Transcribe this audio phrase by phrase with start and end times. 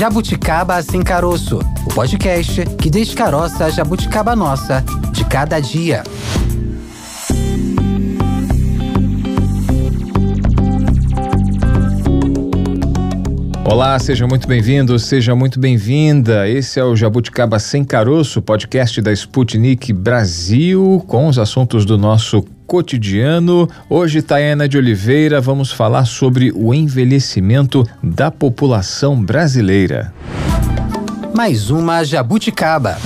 [0.00, 4.82] Jabuticaba Sem Caroço, o podcast que descaroça a jabuticaba nossa
[5.12, 6.02] de cada dia.
[13.62, 16.48] Olá, seja muito bem-vindo, seja muito bem-vinda.
[16.48, 22.42] Esse é o Jabuticaba Sem Caroço, podcast da Sputnik Brasil, com os assuntos do nosso
[22.70, 23.68] cotidiano.
[23.88, 30.14] Hoje, Tayana de Oliveira, vamos falar sobre o envelhecimento da população brasileira.
[31.34, 32.96] Mais uma jabuticaba.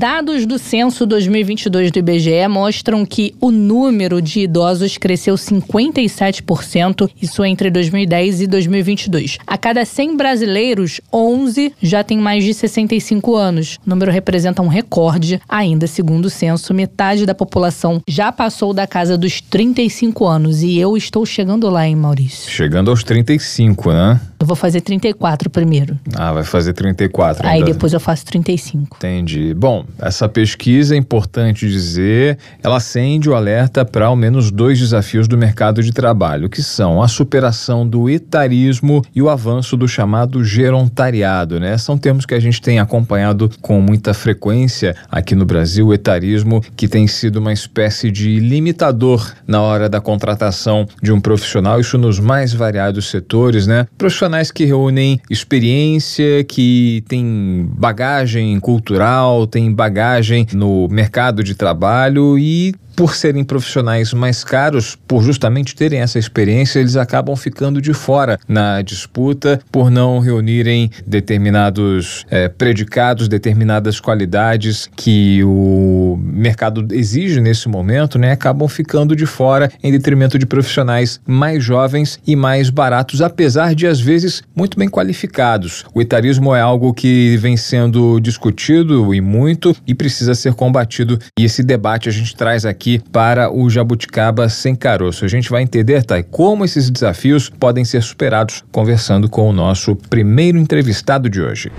[0.00, 7.44] Dados do censo 2022 do IBGE mostram que o número de idosos cresceu 57%, isso
[7.44, 9.36] entre 2010 e 2022.
[9.46, 13.78] A cada 100 brasileiros, 11 já têm mais de 65 anos.
[13.86, 15.38] O número representa um recorde.
[15.46, 20.62] Ainda, segundo o censo, metade da população já passou da casa dos 35 anos.
[20.62, 22.50] E eu estou chegando lá, hein, Maurício?
[22.50, 24.18] Chegando aos 35, né?
[24.40, 25.98] Eu vou fazer 34 primeiro.
[26.16, 27.46] Ah, vai fazer 34.
[27.46, 27.66] Aí ainda.
[27.66, 28.96] depois eu faço 35.
[28.96, 29.52] Entendi.
[29.52, 35.28] Bom, essa pesquisa, é importante dizer, ela acende o alerta para ao menos dois desafios
[35.28, 40.42] do mercado de trabalho, que são a superação do etarismo e o avanço do chamado
[40.42, 41.76] gerontariado, né?
[41.76, 46.62] São termos que a gente tem acompanhado com muita frequência aqui no Brasil, o etarismo,
[46.74, 51.98] que tem sido uma espécie de limitador na hora da contratação de um profissional, isso
[51.98, 53.86] nos mais variados setores, né?
[53.98, 62.38] Profissional profissionais que reúnem experiência, que têm bagagem cultural, têm bagagem no mercado de trabalho
[62.38, 67.94] e por serem profissionais mais caros, por justamente terem essa experiência, eles acabam ficando de
[67.94, 77.40] fora na disputa por não reunirem determinados é, predicados, determinadas qualidades que o mercado exige
[77.40, 78.32] nesse momento, né?
[78.32, 83.86] Acabam ficando de fora em detrimento de profissionais mais jovens e mais baratos, apesar de
[83.86, 85.84] às vezes muito bem qualificados.
[85.94, 91.18] O etarismo é algo que vem sendo discutido e muito e precisa ser combatido.
[91.38, 95.24] E esse debate a gente traz aqui para o Jabuticaba Sem Caroço.
[95.24, 99.94] A gente vai entender, Thay, como esses desafios podem ser superados conversando com o nosso
[99.94, 101.70] primeiro entrevistado de hoje.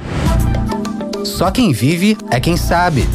[1.23, 3.07] Só quem vive é quem sabe.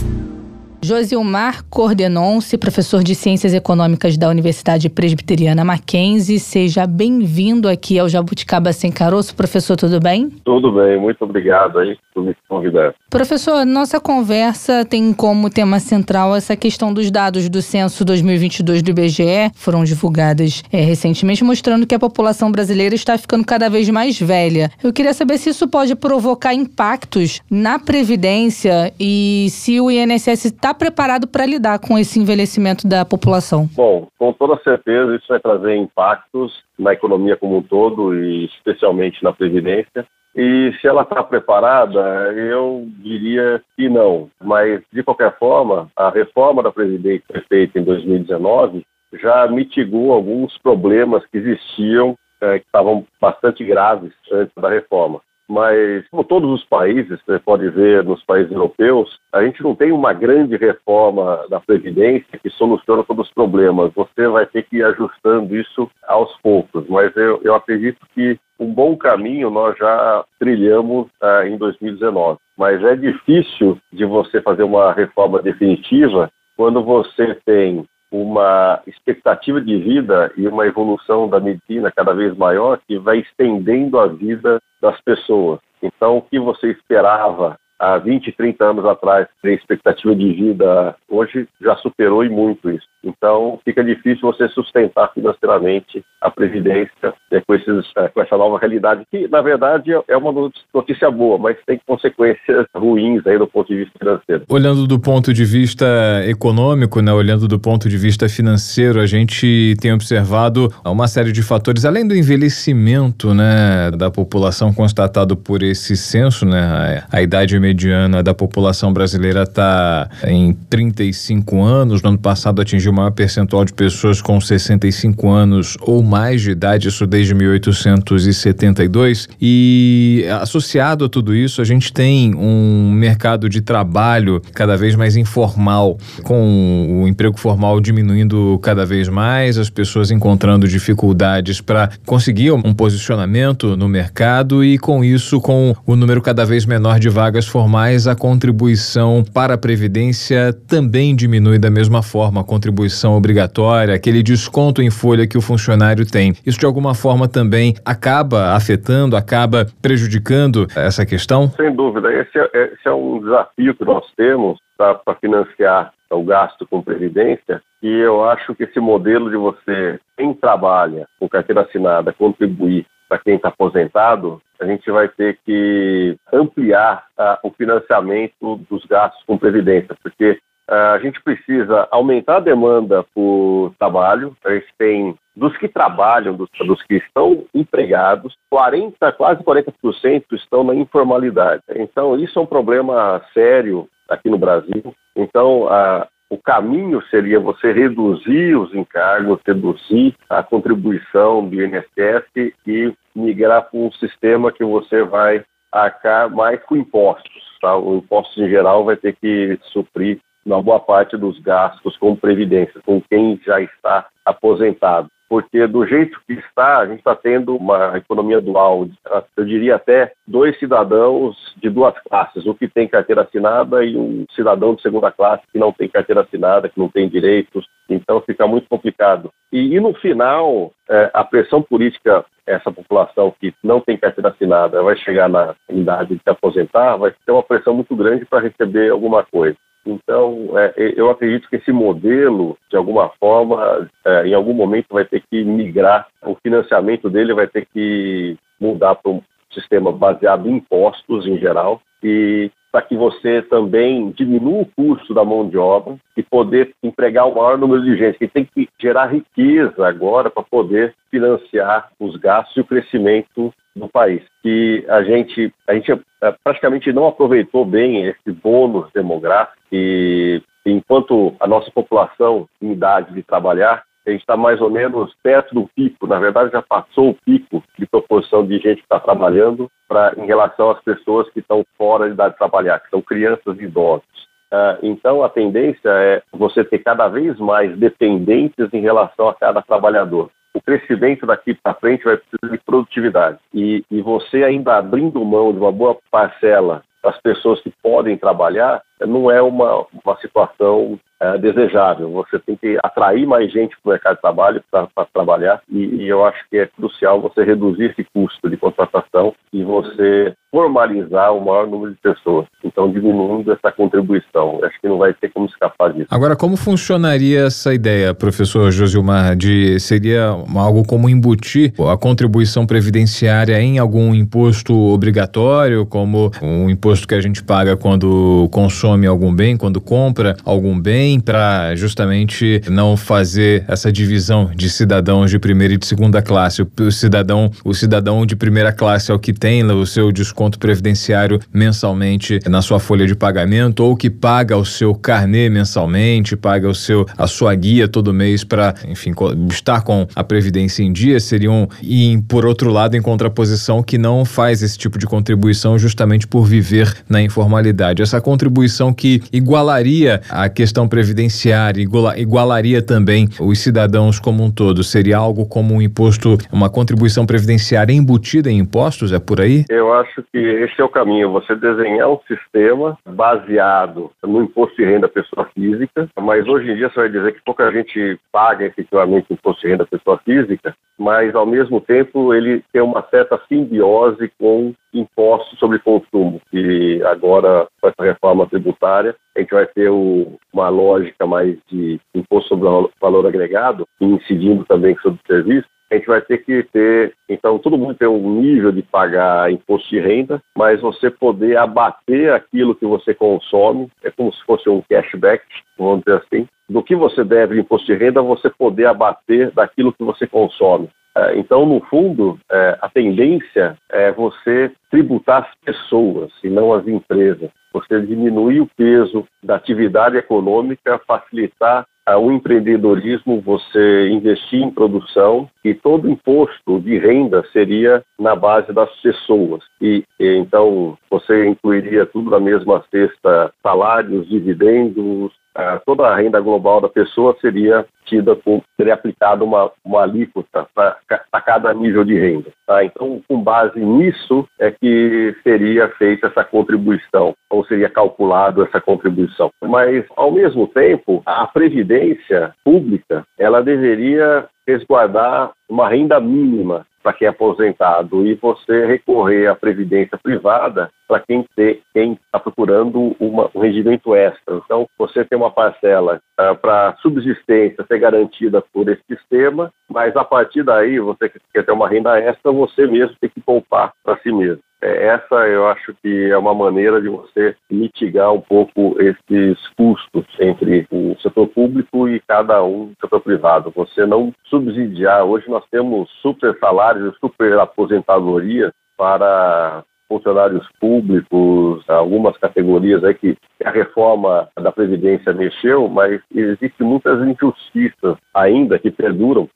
[0.86, 6.38] Josilmar Cordenonce, professor de Ciências Econômicas da Universidade Presbiteriana Mackenzie.
[6.38, 9.34] Seja bem-vindo aqui ao Jabuticaba Sem Caroço.
[9.34, 10.30] Professor, tudo bem?
[10.44, 12.94] Tudo bem, muito obrigado aí por me convidar.
[13.10, 18.90] Professor, nossa conversa tem como tema central essa questão dos dados do censo 2022 do
[18.90, 24.20] IBGE, foram divulgadas é, recentemente, mostrando que a população brasileira está ficando cada vez mais
[24.20, 24.70] velha.
[24.82, 30.75] Eu queria saber se isso pode provocar impactos na Previdência e se o INSS está
[30.76, 33.68] preparado para lidar com esse envelhecimento da população?
[33.74, 39.22] Bom, com toda certeza isso vai trazer impactos na economia como um todo e especialmente
[39.24, 40.06] na previdência.
[40.36, 41.98] E se ela está preparada,
[42.34, 44.28] eu diria que não.
[44.38, 51.24] Mas, de qualquer forma, a reforma da Previdência feita em 2019 já mitigou alguns problemas
[51.26, 55.22] que existiam, é, que estavam bastante graves antes da reforma.
[55.48, 59.92] Mas, como todos os países, você pode ver nos países europeus, a gente não tem
[59.92, 63.92] uma grande reforma da Previdência que soluciona todos os problemas.
[63.94, 66.86] Você vai ter que ir ajustando isso aos poucos.
[66.88, 72.38] Mas eu, eu acredito que um bom caminho nós já trilhamos ah, em 2019.
[72.56, 79.78] Mas é difícil de você fazer uma reforma definitiva quando você tem uma expectativa de
[79.78, 85.00] vida e uma evolução da medicina cada vez maior que vai estendendo a vida das
[85.00, 85.60] pessoas.
[85.82, 91.46] Então, o que você esperava há 20, 30 anos atrás, a expectativa de vida hoje
[91.60, 92.86] já superou e muito isso.
[93.04, 98.58] Então, fica difícil você sustentar financeiramente a previdência né, com, esses, é, com essa nova
[98.58, 103.68] realidade, que, na verdade, é uma notícia boa, mas tem consequências ruins aí do ponto
[103.68, 104.44] de vista financeiro.
[104.48, 105.86] Olhando do ponto de vista
[106.26, 111.42] econômico, né, olhando do ponto de vista financeiro, a gente tem observado uma série de
[111.42, 117.56] fatores, além do envelhecimento né, da população constatado por esse censo, né, a, a idade
[117.66, 123.72] mediana da população brasileira está em 35 anos, no ano passado atingiu maior percentual de
[123.72, 129.28] pessoas com 65 anos ou mais de idade, isso desde 1872.
[129.40, 135.16] E associado a tudo isso, a gente tem um mercado de trabalho cada vez mais
[135.16, 142.52] informal, com o emprego formal diminuindo cada vez mais, as pessoas encontrando dificuldades para conseguir
[142.52, 147.46] um posicionamento no mercado e com isso com o número cada vez menor de vagas
[147.56, 154.22] formais, a contribuição para a Previdência também diminui da mesma forma, a contribuição obrigatória, aquele
[154.22, 156.34] desconto em folha que o funcionário tem.
[156.44, 161.48] Isso de alguma forma também acaba afetando, acaba prejudicando essa questão?
[161.52, 162.12] Sem dúvida.
[162.12, 167.62] Esse é, esse é um desafio que nós temos para financiar o gasto com previdência
[167.82, 173.18] e eu acho que esse modelo de você, quem trabalha com carteira assinada, contribuir para
[173.18, 179.38] quem está aposentado, a gente vai ter que ampliar uh, o financiamento dos gastos com
[179.38, 180.38] previdência, porque
[180.70, 184.36] uh, a gente precisa aumentar a demanda por trabalho.
[184.44, 190.64] A gente tem dos que trabalham, dos, dos, que estão empregados, 40, quase 40% estão
[190.64, 191.62] na informalidade.
[191.74, 194.94] Então, isso é um problema sério aqui no Brasil.
[195.14, 202.92] Então, uh, o caminho seria você reduzir os encargos, reduzir a contribuição do INSS e
[203.14, 207.32] migrar para um sistema que você vai arcar mais com impostos.
[207.60, 207.76] Tá?
[207.76, 212.80] O imposto em geral vai ter que suprir uma boa parte dos gastos com previdência,
[212.84, 217.96] com quem já está aposentado porque do jeito que está, a gente está tendo uma
[217.96, 218.88] economia dual,
[219.36, 224.24] eu diria até dois cidadãos de duas classes, o que tem carteira assinada e um
[224.34, 228.46] cidadão de segunda classe que não tem carteira assinada, que não tem direitos, então fica
[228.46, 229.30] muito complicado.
[229.52, 234.82] E, e no final, é, a pressão política, essa população que não tem carteira assinada,
[234.82, 238.90] vai chegar na idade de se aposentar, vai ter uma pressão muito grande para receber
[238.90, 239.56] alguma coisa.
[239.86, 245.04] Então, é, eu acredito que esse modelo, de alguma forma, é, em algum momento vai
[245.04, 249.22] ter que migrar, o financiamento dele vai ter que mudar para um
[249.52, 255.24] sistema baseado em impostos em geral e para que você também diminua o custo da
[255.24, 259.06] mão de obra e poder empregar o maior número de gente, que tem que gerar
[259.06, 264.22] riqueza agora para poder financiar os gastos e o crescimento do país.
[264.42, 271.34] Que a gente, a gente eh, praticamente não aproveitou bem esse bônus demográfico e enquanto
[271.38, 275.68] a nossa população em idade de trabalhar, a gente está mais ou menos perto do
[275.74, 280.14] pico, na verdade já passou o pico de proporção de gente que está trabalhando pra,
[280.16, 283.64] em relação às pessoas que estão fora de idade de trabalhar, que são crianças e
[283.64, 284.26] idosos.
[284.52, 289.60] Uh, então a tendência é você ter cada vez mais dependentes em relação a cada
[289.60, 293.38] trabalhador o crescimento daqui para frente vai precisar de produtividade.
[293.52, 298.82] E, e você ainda abrindo mão de uma boa parcela das pessoas que podem trabalhar,
[299.00, 302.10] não é uma, uma situação é, desejável.
[302.10, 306.08] Você tem que atrair mais gente para o mercado de trabalho para trabalhar e, e,
[306.08, 311.44] eu acho que é crucial você reduzir esse custo de contratação e você formalizar o
[311.44, 312.46] maior número de pessoas.
[312.64, 314.60] Então, diminuindo essa contribuição.
[314.62, 316.06] Acho que não vai ter como escapar disso.
[316.10, 323.60] Agora, como funcionaria essa ideia, professor Josilmar, de seria algo como embutir a contribuição previdenciária
[323.60, 329.56] em algum imposto obrigatório, como um imposto que a gente paga quando consome algum bem,
[329.56, 335.76] quando compra algum bem, para justamente não fazer essa divisão de cidadãos de primeira e
[335.76, 336.62] de segunda classe.
[336.62, 340.58] O cidadão, o cidadão de primeira classe é o que tem o seu desconto desconto
[340.58, 346.68] previdenciário mensalmente na sua folha de pagamento ou que paga o seu carnê mensalmente, paga
[346.68, 349.12] o seu a sua guia todo mês para, enfim,
[349.48, 354.26] estar com a previdência em dia, seriam e por outro lado em contraposição que não
[354.26, 358.02] faz esse tipo de contribuição justamente por viver na informalidade.
[358.02, 361.82] Essa contribuição que igualaria a questão previdenciária,
[362.16, 367.94] igualaria também os cidadãos como um todo, seria algo como um imposto, uma contribuição previdenciária
[367.94, 369.64] embutida em impostos, é por aí?
[369.70, 374.84] Eu acho que esse é o caminho, você desenhar um sistema baseado no imposto de
[374.84, 379.32] renda pessoa física, mas hoje em dia você vai dizer que pouca gente paga efetivamente
[379.32, 384.74] imposto de renda pessoa física, mas ao mesmo tempo ele tem uma certa simbiose com
[384.92, 390.68] impostos sobre consumo, que agora com essa reforma tributária a gente vai ter o, uma
[390.68, 392.68] lógica mais de imposto sobre
[393.00, 397.94] valor agregado, incidindo também sobre serviço, a gente vai ter que ter, então todo mundo
[397.94, 403.14] tem um nível de pagar imposto de renda, mas você poder abater aquilo que você
[403.14, 405.44] consome, é como se fosse um cashback,
[405.78, 409.92] vamos dizer assim, do que você deve de imposto de renda, você poder abater daquilo
[409.92, 410.88] que você consome.
[411.16, 416.86] É, então, no fundo, é, a tendência é você tributar as pessoas e não as
[416.86, 417.48] empresas.
[417.72, 425.74] Você diminuir o peso da atividade econômica, facilitar o empreendedorismo, você investir em produção e
[425.74, 429.64] todo imposto de renda seria na base das pessoas.
[429.80, 436.40] E, e então você incluiria tudo na mesma cesta, salários, dividendos, uh, toda a renda
[436.40, 442.18] global da pessoa seria tida com, seria aplicada uma, uma alíquota para cada nível de
[442.18, 442.50] renda.
[442.66, 442.84] Tá?
[442.84, 449.50] Então, com base nisso é que seria feita essa contribuição, ou seria calculado essa contribuição.
[449.62, 457.26] Mas, ao mesmo tempo, a previdência pública, ela deveria resguardar uma renda mínima para quem
[457.26, 461.46] é aposentado e você recorrer à previdência privada para quem
[461.94, 464.56] está procurando uma, um rendimento extra.
[464.56, 470.24] Então, você tem uma parcela uh, para subsistência ser garantida por esse sistema, mas a
[470.24, 474.18] partir daí, você que quer ter uma renda extra, você mesmo tem que poupar para
[474.18, 474.65] si mesmo.
[474.82, 480.26] É, essa eu acho que é uma maneira de você mitigar um pouco esses custos
[480.38, 483.72] entre o setor público e cada um do setor privado.
[483.74, 485.24] Você não subsidiar.
[485.24, 493.70] Hoje nós temos super salários, super aposentadoria para funcionários públicos, algumas categorias aí que a
[493.70, 499.48] reforma da Previdência mexeu, mas existem muitas injustiças ainda que perduram,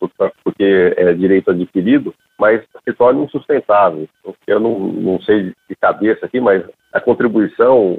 [0.44, 4.08] porque é direito adquirido, mas se torna insustentável.
[4.46, 7.98] Eu não, não sei de cabeça aqui, mas a contribuição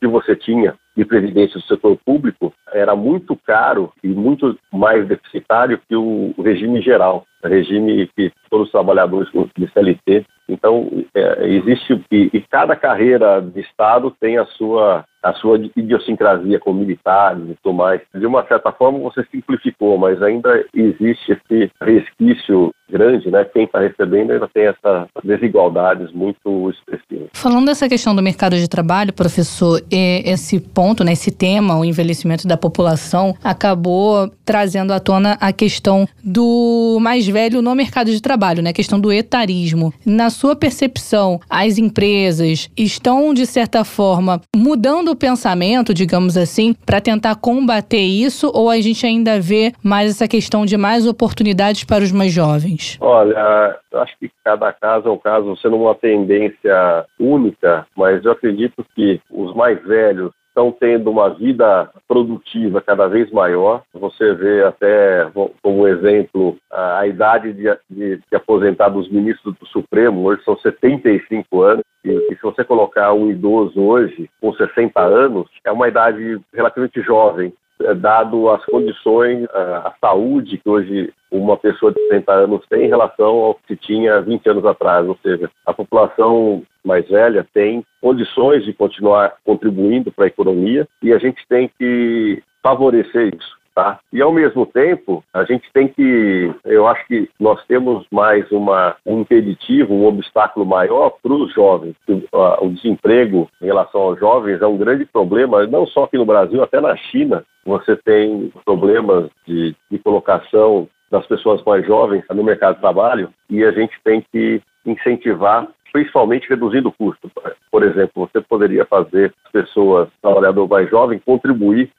[0.00, 5.80] que você tinha de previdência do setor público era muito caro e muito mais deficitário
[5.88, 10.26] que o regime geral, regime que todos os trabalhadores de CLT.
[10.48, 16.58] Então, é, existe, e, e cada carreira de Estado tem a sua a sua idiosincrasia
[16.58, 18.00] com militares e tudo mais.
[18.14, 23.44] De uma certa forma, você simplificou, mas ainda existe esse resquício grande, né?
[23.44, 27.28] Quem está recebendo ainda tem essas desigualdades muito expressivas.
[27.32, 32.46] Falando dessa questão do mercado de trabalho, professor, esse ponto, né, esse tema, o envelhecimento
[32.46, 38.62] da população, acabou trazendo à tona a questão do mais velho no mercado de trabalho,
[38.62, 38.70] né?
[38.70, 39.92] A questão do etarismo.
[40.04, 47.00] Na sua percepção, as empresas estão, de certa forma, mudando o pensamento, digamos assim, para
[47.00, 52.02] tentar combater isso, ou a gente ainda vê mais essa questão de mais oportunidades para
[52.02, 52.98] os mais jovens?
[53.00, 58.84] Olha, acho que cada caso é um caso, sendo uma tendência única, mas eu acredito
[58.94, 63.82] que os mais velhos estão tendo uma vida produtiva cada vez maior.
[63.94, 65.30] Você vê até,
[65.62, 71.62] como exemplo, a idade de, de, de aposentar dos ministros do Supremo, hoje são 75
[71.62, 76.40] anos, e, e, se você colocar um idoso hoje com 60 anos, é uma idade
[76.52, 77.52] relativamente jovem,
[77.96, 83.26] dado as condições, a saúde que hoje uma pessoa de 60 anos tem em relação
[83.26, 88.72] ao que tinha 20 anos atrás, ou seja, a população mais velha tem condições de
[88.72, 93.62] continuar contribuindo para a economia e a gente tem que favorecer isso.
[93.74, 94.00] Tá?
[94.12, 98.96] E ao mesmo tempo, a gente tem que, eu acho que nós temos mais uma,
[99.06, 101.96] um impeditivo, um obstáculo maior para os jovens.
[102.06, 106.26] O, o desemprego em relação aos jovens é um grande problema, não só aqui no
[106.26, 107.44] Brasil, até na China.
[107.64, 113.62] Você tem problemas de, de colocação das pessoas mais jovens no mercado de trabalho e
[113.62, 117.30] a gente tem que incentivar principalmente reduzindo o custo.
[117.70, 121.90] Por exemplo, você poderia fazer as pessoas, trabalhador mais jovem, contribuir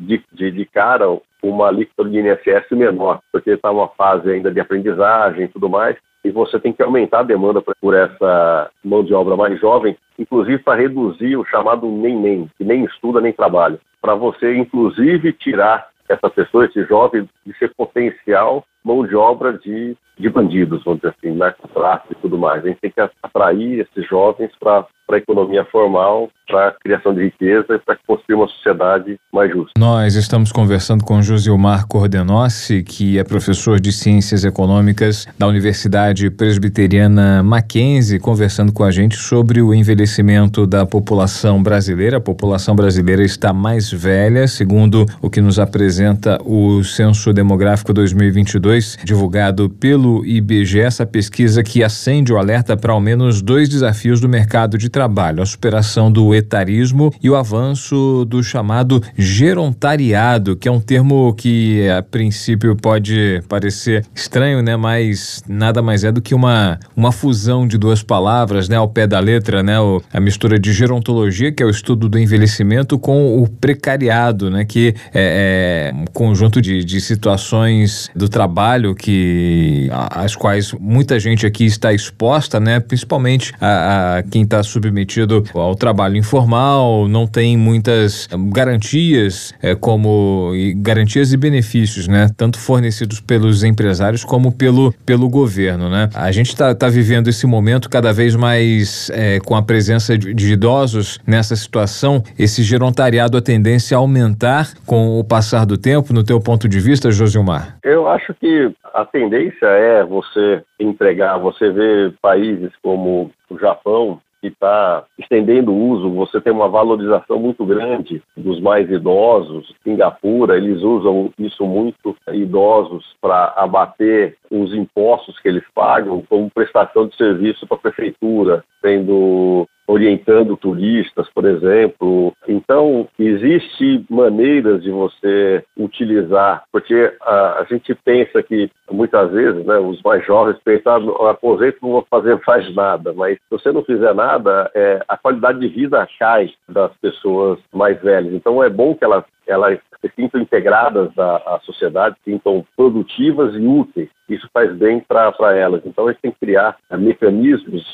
[0.00, 1.06] de, de, de cara
[1.40, 5.96] uma alíquota de INSS menor, porque está uma fase ainda de aprendizagem e tudo mais,
[6.24, 10.58] e você tem que aumentar a demanda por essa mão de obra mais jovem, inclusive
[10.58, 16.30] para reduzir o chamado nem-nem, que nem estuda nem trabalha, para você, inclusive, tirar essa
[16.30, 21.36] pessoa, esse jovem, de ser potencial mão de obra de, de bandidos, vamos dizer assim,
[21.36, 22.64] narcotráfico e tudo mais.
[22.64, 27.24] A gente tem que atrair esses jovens para a economia formal, para a criação de
[27.24, 29.72] riqueza e para construir uma sociedade mais justa.
[29.78, 37.42] Nós estamos conversando com Josilmar Cordenossi, que é professor de Ciências Econômicas da Universidade Presbiteriana
[37.42, 42.18] Mackenzie, conversando com a gente sobre o envelhecimento da população brasileira.
[42.18, 48.98] A população brasileira está mais velha, segundo o que nos apresenta o Censo Demográfico 2022,
[49.04, 54.28] divulgado pelo IBGE, essa pesquisa que acende o alerta para ao menos dois desafios do
[54.28, 60.72] mercado de trabalho: a superação do etarismo e o avanço do chamado gerontariado, que é
[60.72, 64.76] um termo que a princípio pode parecer estranho, né?
[64.76, 68.76] Mas nada mais é do que uma, uma fusão de duas palavras, né?
[68.76, 69.78] Ao pé da letra, né?
[69.80, 74.64] O, a mistura de gerontologia, que é o estudo do envelhecimento, com o precariado, né?
[74.64, 81.46] Que é, é um conjunto de, de situações do trabalho que às quais muita gente
[81.46, 82.80] aqui está exposta, né?
[82.80, 89.74] Principalmente a, a quem está submetido ao trabalho informal, não tem muitas eh, garantias é,
[89.74, 92.26] como e garantias e benefícios, né?
[92.36, 96.08] Tanto fornecidos pelos empresários como pelo, pelo governo, né?
[96.14, 100.34] A gente está tá vivendo esse momento cada vez mais é, com a presença de,
[100.34, 102.22] de idosos nessa situação.
[102.38, 106.80] Esse gerontariado, a tendência a aumentar com o passar do tempo, no teu ponto de
[106.80, 107.76] vista, Josilmar?
[107.84, 114.48] Eu acho que a tendência é você entregar, você vê países como o Japão, que
[114.48, 119.72] está estendendo o uso, você tem uma valorização muito grande dos mais idosos.
[119.84, 127.06] Singapura, eles usam isso muito, idosos, para abater os impostos que eles pagam como prestação
[127.06, 132.32] de serviço para a prefeitura, sendo orientando turistas, por exemplo.
[132.48, 139.78] Então, existe maneiras de você utilizar, porque a, a gente pensa que muitas vezes, né,
[139.78, 143.84] os mais jovens pensam, ah, aposento não vou fazer mais nada, mas se você não
[143.84, 148.32] fizer nada, é, a qualidade de vida cai das pessoas mais velhas.
[148.32, 153.54] Então, é bom que elas, elas se sintam integradas à, à sociedade, se sintam produtivas
[153.54, 154.08] e úteis.
[154.26, 155.82] Isso faz bem para elas.
[155.84, 157.84] Então, a gente tem que criar mecanismos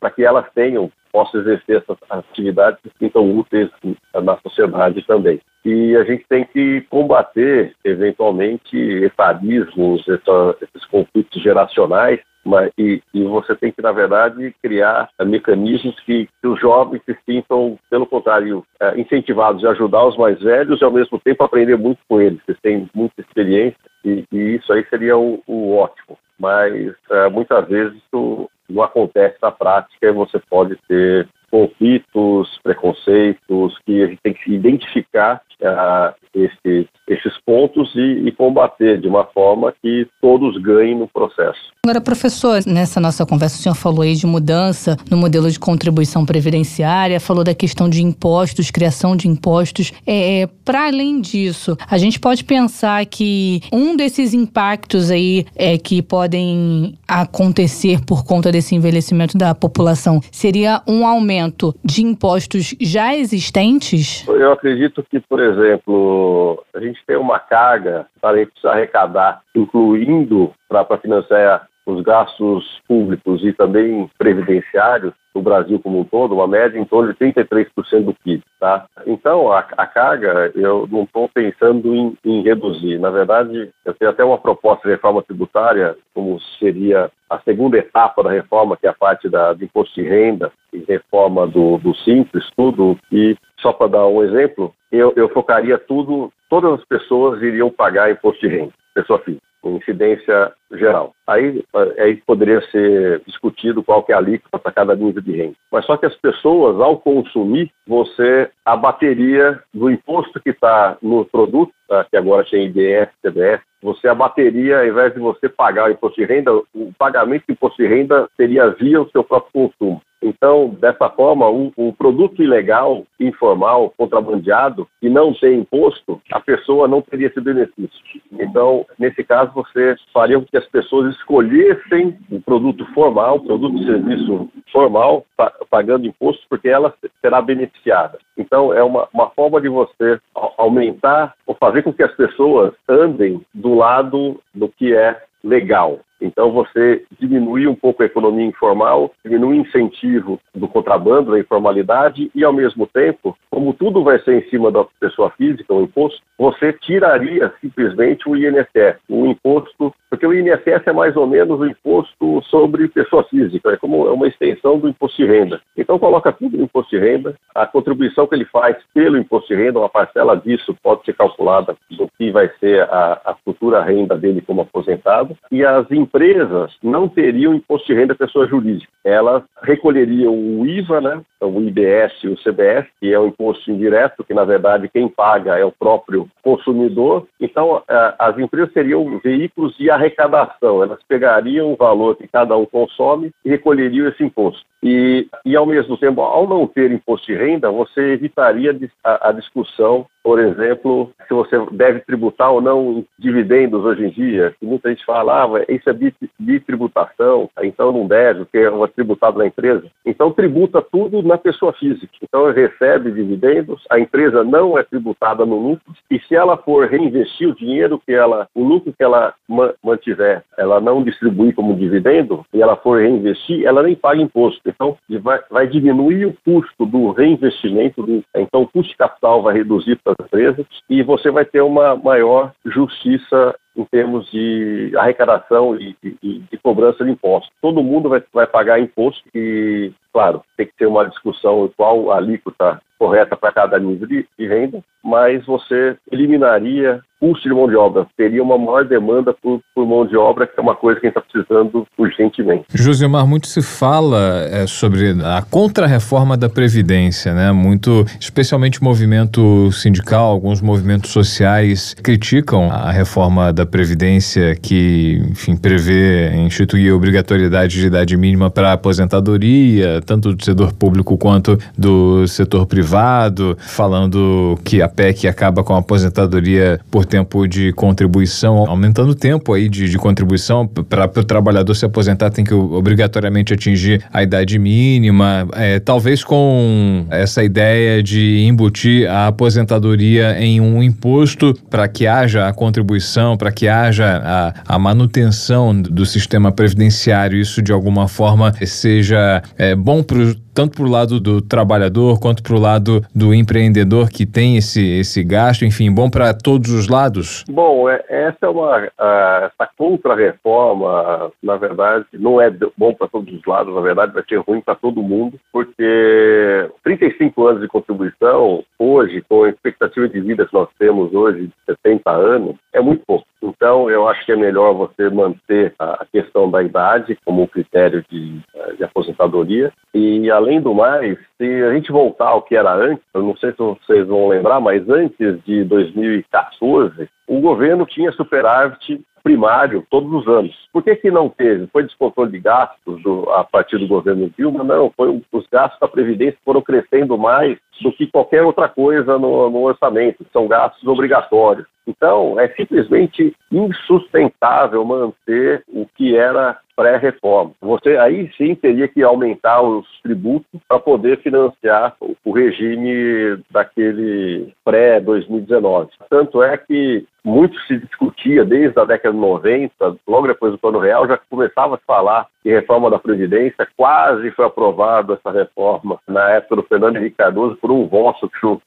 [0.00, 3.70] para que elas tenham possa exercer essas atividades que sintam úteis
[4.12, 5.40] na sociedade também.
[5.64, 13.54] E a gente tem que combater, eventualmente, etarismos, esses conflitos geracionais, mas, e, e, você
[13.54, 19.00] tem que, na verdade, criar mecanismos que, que os jovens se sintam, pelo contrário, é,
[19.00, 22.40] incentivados a ajudar os mais velhos e, ao mesmo tempo, aprender muito com eles.
[22.46, 26.18] Eles têm muita experiência e, e isso aí seria o, o ótimo.
[26.38, 33.78] Mas, é, muitas vezes, isso não acontece na prática e você pode ter conflitos, preconceitos,
[33.86, 39.24] que a gente tem que identificar uh, esses, esses pontos e, e, combater de uma
[39.26, 41.60] forma que todos ganhem no processo.
[41.86, 46.26] Agora, professor, nessa nossa conversa o senhor falou aí de mudança no modelo de contribuição
[46.26, 49.92] previdenciária, falou da questão de impostos, criação de impostos.
[50.04, 55.78] É, é Para além disso, a gente pode pensar que um desses impactos aí é,
[55.78, 61.43] que podem acontecer por conta desse envelhecimento da população seria um aumento
[61.84, 64.26] de impostos já existentes?
[64.28, 70.52] Eu acredito que, por exemplo, a gente tem uma carga para a gente arrecadar, incluindo
[70.68, 76.78] para financiar os gastos públicos e também previdenciários no Brasil como um todo, uma média
[76.78, 78.42] em torno de 33% do PIB.
[78.60, 78.86] Tá?
[79.04, 82.98] Então, a, a carga, eu não estou pensando em, em, reduzir.
[82.98, 88.22] Na verdade, eu tenho até uma proposta de reforma tributária, como seria a segunda etapa
[88.22, 91.94] da reforma, que é a parte da, do imposto de renda e reforma do, do
[91.96, 92.96] Simples, tudo.
[93.10, 98.10] E, só para dar um exemplo, eu, eu focaria tudo, todas as pessoas iriam pagar
[98.10, 101.12] imposto de renda, pessoa física incidência geral.
[101.26, 101.64] Aí,
[101.98, 105.54] aí poderia ser discutido qual que é a alíquota para cada nível de renda.
[105.70, 111.72] Mas só que as pessoas, ao consumir, você abateria do imposto que está no produto,
[111.88, 116.20] tá, que agora tem IDS, TBS, você abateria, ao invés de você pagar o imposto
[116.20, 120.00] de renda, o pagamento do imposto de renda seria via o seu próprio consumo.
[120.24, 126.88] Então, dessa forma, um, um, produto ilegal, informal, contrabandeado, que não tem imposto, a pessoa
[126.88, 128.00] não teria esse benefício.
[128.32, 133.78] Então, nesse caso, você faria com que as pessoas escolhessem um produto formal, um produto
[133.78, 135.26] de serviço formal,
[135.68, 138.18] pagando imposto, porque ela será beneficiada.
[138.38, 140.18] Então, é uma, uma forma de você
[140.56, 146.00] aumentar ou fazer com que as pessoas andem do lado do que é legal.
[146.20, 152.30] Então, você diminui um pouco a economia informal, diminui o incentivo do contrabando, da informalidade,
[152.34, 156.20] e, ao mesmo tempo, como tudo vai ser em cima da pessoa física, o imposto,
[156.38, 161.66] você tiraria simplesmente o INSS, o imposto, porque o INSS é mais ou menos o
[161.66, 165.60] imposto sobre pessoa física, é como uma extensão do imposto de renda.
[165.76, 169.62] Então, coloca tudo no imposto de renda, a contribuição que ele faz pelo imposto de
[169.62, 174.16] renda, uma parcela disso pode ser calculada do que vai ser a, a futura renda
[174.16, 178.92] dele como aposentado, e as empresas não teriam imposto de renda pessoa jurídica.
[179.02, 183.70] Elas recolheriam o IVA, né, então, o IBS e o CBS, que é o imposto
[183.70, 187.26] indireto, que na verdade quem paga é o próprio consumidor.
[187.38, 187.82] Então,
[188.18, 193.50] as empresas seriam veículos de arrecadação, elas pegariam o valor que cada um consome e
[193.50, 194.64] recolheriam esse imposto.
[194.82, 199.32] E, e ao mesmo tempo, ao não ter imposto de renda, você evitaria a, a
[199.32, 204.88] discussão por exemplo, se você deve tributar ou não dividendos hoje em dia, que muita
[204.88, 205.92] gente fala, ah, isso é
[206.38, 209.84] bitributação, então não deve, porque é uma tributada empresa.
[210.04, 212.12] Então tributa tudo na pessoa física.
[212.22, 217.48] Então recebe dividendos, a empresa não é tributada no lucro e se ela for reinvestir
[217.48, 219.34] o dinheiro que ela, o lucro que ela
[219.82, 224.60] mantiver, ela não distribuir como dividendo e ela for reinvestir, ela nem paga imposto.
[224.66, 229.54] Então vai, vai diminuir o custo do reinvestimento, do, então o custo de capital vai
[229.54, 235.76] reduzir para as empresas e você vai ter uma maior justiça em termos de arrecadação
[235.76, 237.52] e, e, de cobrança de impostos.
[237.60, 242.18] Todo mundo vai, vai pagar imposto e, claro, tem que ter uma discussão qual a
[242.18, 247.74] alíquota correta para cada nível de, de renda, mas você eliminaria custo de mão de
[247.74, 251.06] obra, teria uma maior demanda por, por, mão de obra, que é uma coisa que
[251.06, 252.66] a gente está precisando urgentemente.
[252.74, 257.50] Josemar, muito se fala é, sobre a contrarreforma da Previdência, né?
[257.50, 265.56] Muito, especialmente o movimento sindical, alguns movimentos sociais criticam a reforma da Previdência que, enfim,
[265.56, 272.66] prevê instituir obrigatoriedade de idade mínima para aposentadoria, tanto do setor público quanto do setor
[272.66, 279.14] privado, falando que a PEC acaba com a aposentadoria por tempo de contribuição, aumentando o
[279.14, 284.22] tempo aí de, de contribuição para o trabalhador se aposentar tem que obrigatoriamente atingir a
[284.22, 291.86] idade mínima, é, talvez com essa ideia de embutir a aposentadoria em um imposto para
[291.88, 297.72] que haja a contribuição, para que haja a, a, manutenção do sistema previdenciário, isso de
[297.72, 302.60] alguma forma seja é, bom para tanto para o lado do trabalhador quanto para o
[302.60, 307.44] lado do empreendedor que tem esse, esse gasto, enfim, bom para todos os lados?
[307.50, 313.44] Bom, é, essa é uma essa contra-reforma, na verdade, não é bom para todos os
[313.44, 319.24] lados, na verdade vai ser ruim para todo mundo, porque 35 anos de contribuição, hoje,
[319.28, 323.26] com a expectativa de vida que nós temos hoje, de 70 anos, é muito pouco.
[323.44, 328.40] Então, eu acho que é melhor você manter a questão da idade como critério de,
[328.76, 329.72] de aposentadoria.
[329.92, 333.52] E, além do mais, se a gente voltar ao que era antes, eu não sei
[333.52, 340.28] se vocês vão lembrar, mas antes de 2014, o governo tinha superávit primário todos os
[340.28, 340.54] anos.
[340.70, 341.66] Por que, que não teve?
[341.68, 344.62] Foi descontrole de gastos do, a partir do governo Dilma?
[344.62, 349.50] Não, foi os gastos da Previdência foram crescendo mais do que qualquer outra coisa no,
[349.50, 351.66] no orçamento, são gastos obrigatórios.
[351.86, 357.52] Então, é simplesmente insustentável manter o que era pré-reforma.
[357.60, 365.88] Você aí sim teria que aumentar os tributos para poder financiar o, regime daquele pré-2019.
[366.10, 370.80] Tanto é que muito se discutia desde a década de 90, logo depois do Plano
[370.80, 373.66] Real, já começava a falar em reforma da Previdência.
[373.76, 378.38] Quase foi aprovada essa reforma na época do Fernando Henrique Cardoso por um voto que
[378.38, 378.58] foi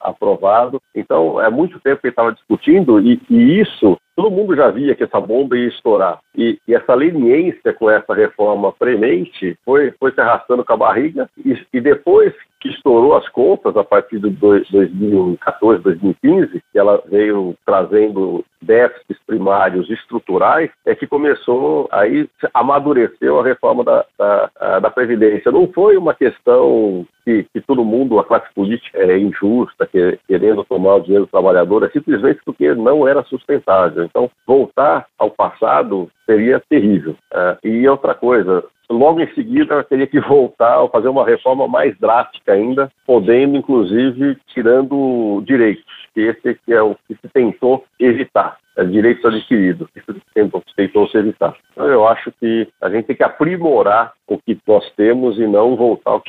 [0.00, 0.80] aprovado.
[0.94, 5.04] Então, é muito tempo que estava discutindo e, e isso todo mundo já via que
[5.04, 6.18] essa bomba ia estourar.
[6.34, 11.28] E, e essa leniência com essa reforma premente foi, foi se arrastando com a barriga
[11.44, 17.54] e, e depois que estourou as contas a partir de 2014, 2015, que ela veio
[17.64, 25.52] trazendo déficits primários estruturais, é que começou aí amadureceu a reforma da, da, da Previdência.
[25.52, 30.64] Não foi uma questão que, que, todo mundo, a classe política é injusta, que, querendo
[30.64, 34.05] tomar o dinheiro do trabalhador, é simplesmente porque não era sustentável.
[34.06, 37.16] Então, voltar ao passado seria terrível.
[37.32, 41.68] Uh, e outra coisa, logo em seguida ela teria que voltar a fazer uma reforma
[41.68, 48.56] mais drástica ainda, podendo inclusive tirando direitos, que esse é o que se tentou evitar,
[48.56, 51.54] é direitos adquiridos, isso tentou, tentou se evitar.
[51.72, 55.76] Então eu acho que a gente tem que aprimorar o que nós temos e não
[55.76, 56.22] voltar ao,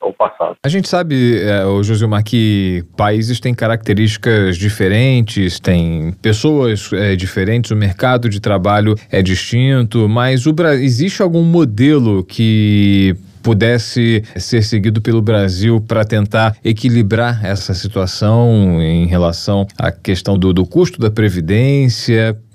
[0.00, 0.56] ao passado.
[0.64, 7.70] A gente sabe, é, o Josilmar, que países têm características diferentes, tem pessoas é, diferentes,
[7.70, 13.14] o mercado de trabalho é distinto, mas o existe algum modelo que
[13.48, 20.52] pudesse ser seguido pelo Brasil para tentar equilibrar essa situação em relação à questão do,
[20.52, 21.77] do custo da previdência,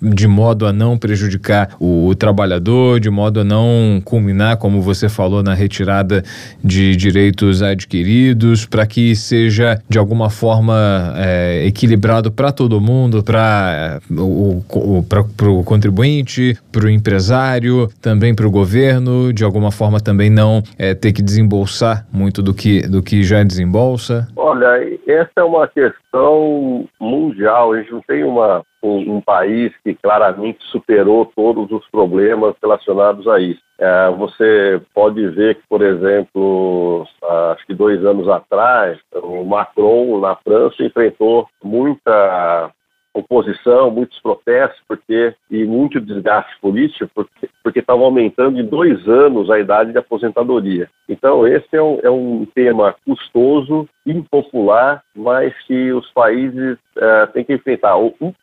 [0.01, 5.07] de modo a não prejudicar o, o, trabalhador, de modo a não culminar, como você
[5.07, 6.23] falou, na retirada
[6.63, 13.99] de direitos adquiridos, para que seja de alguma forma é, equilibrado para todo mundo, para
[14.11, 20.61] o, o contribuinte, para o empresário, também para o governo, de alguma forma também não
[20.77, 24.27] é, ter que desembolsar muito do que, do que já desembolsa?
[24.35, 24.67] Olha,
[25.07, 27.73] essa é uma questão mundial.
[27.73, 33.27] A gente não tem uma um, um, país que claramente superou todos os problemas relacionados
[33.27, 33.61] a isso.
[33.79, 37.07] É, você pode ver que, por exemplo,
[37.51, 42.71] acho que dois anos atrás, o Macron na França enfrentou muita
[43.13, 49.59] oposição, muitos protestos, porque e muito desgaste político, porque porque aumentando em dois anos a
[49.59, 50.89] idade de aposentadoria.
[51.07, 57.43] Então esse é um, é um tema custoso, impopular, mas que os países uh, têm
[57.43, 57.93] que enfrentar.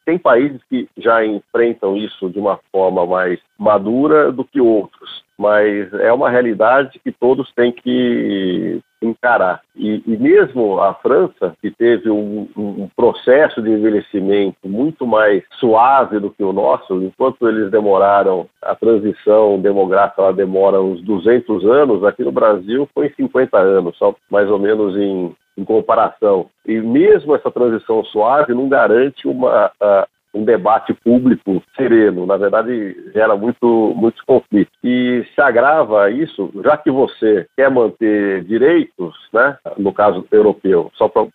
[0.05, 5.91] Tem países que já enfrentam isso de uma forma mais madura do que outros mas
[5.95, 9.63] é uma realidade que todos têm que encarar.
[9.75, 16.19] E, e mesmo a França, que teve um, um, processo de envelhecimento muito mais suave
[16.21, 22.05] do que o nosso, enquanto eles demoraram, a transição demográfica ela demora uns 200 anos,
[22.05, 26.51] aqui no Brasil foi em 50 anos, só mais ou menos em, em comparação.
[26.67, 29.73] E mesmo essa transição suave não garante uma,
[30.35, 32.27] um debate público sereno.
[32.27, 34.73] Na verdade, gera muito, muitos conflitos.
[34.83, 41.09] E se agrava isso, já que você quer manter direitos, né, no caso europeu, só
[41.09, 41.27] para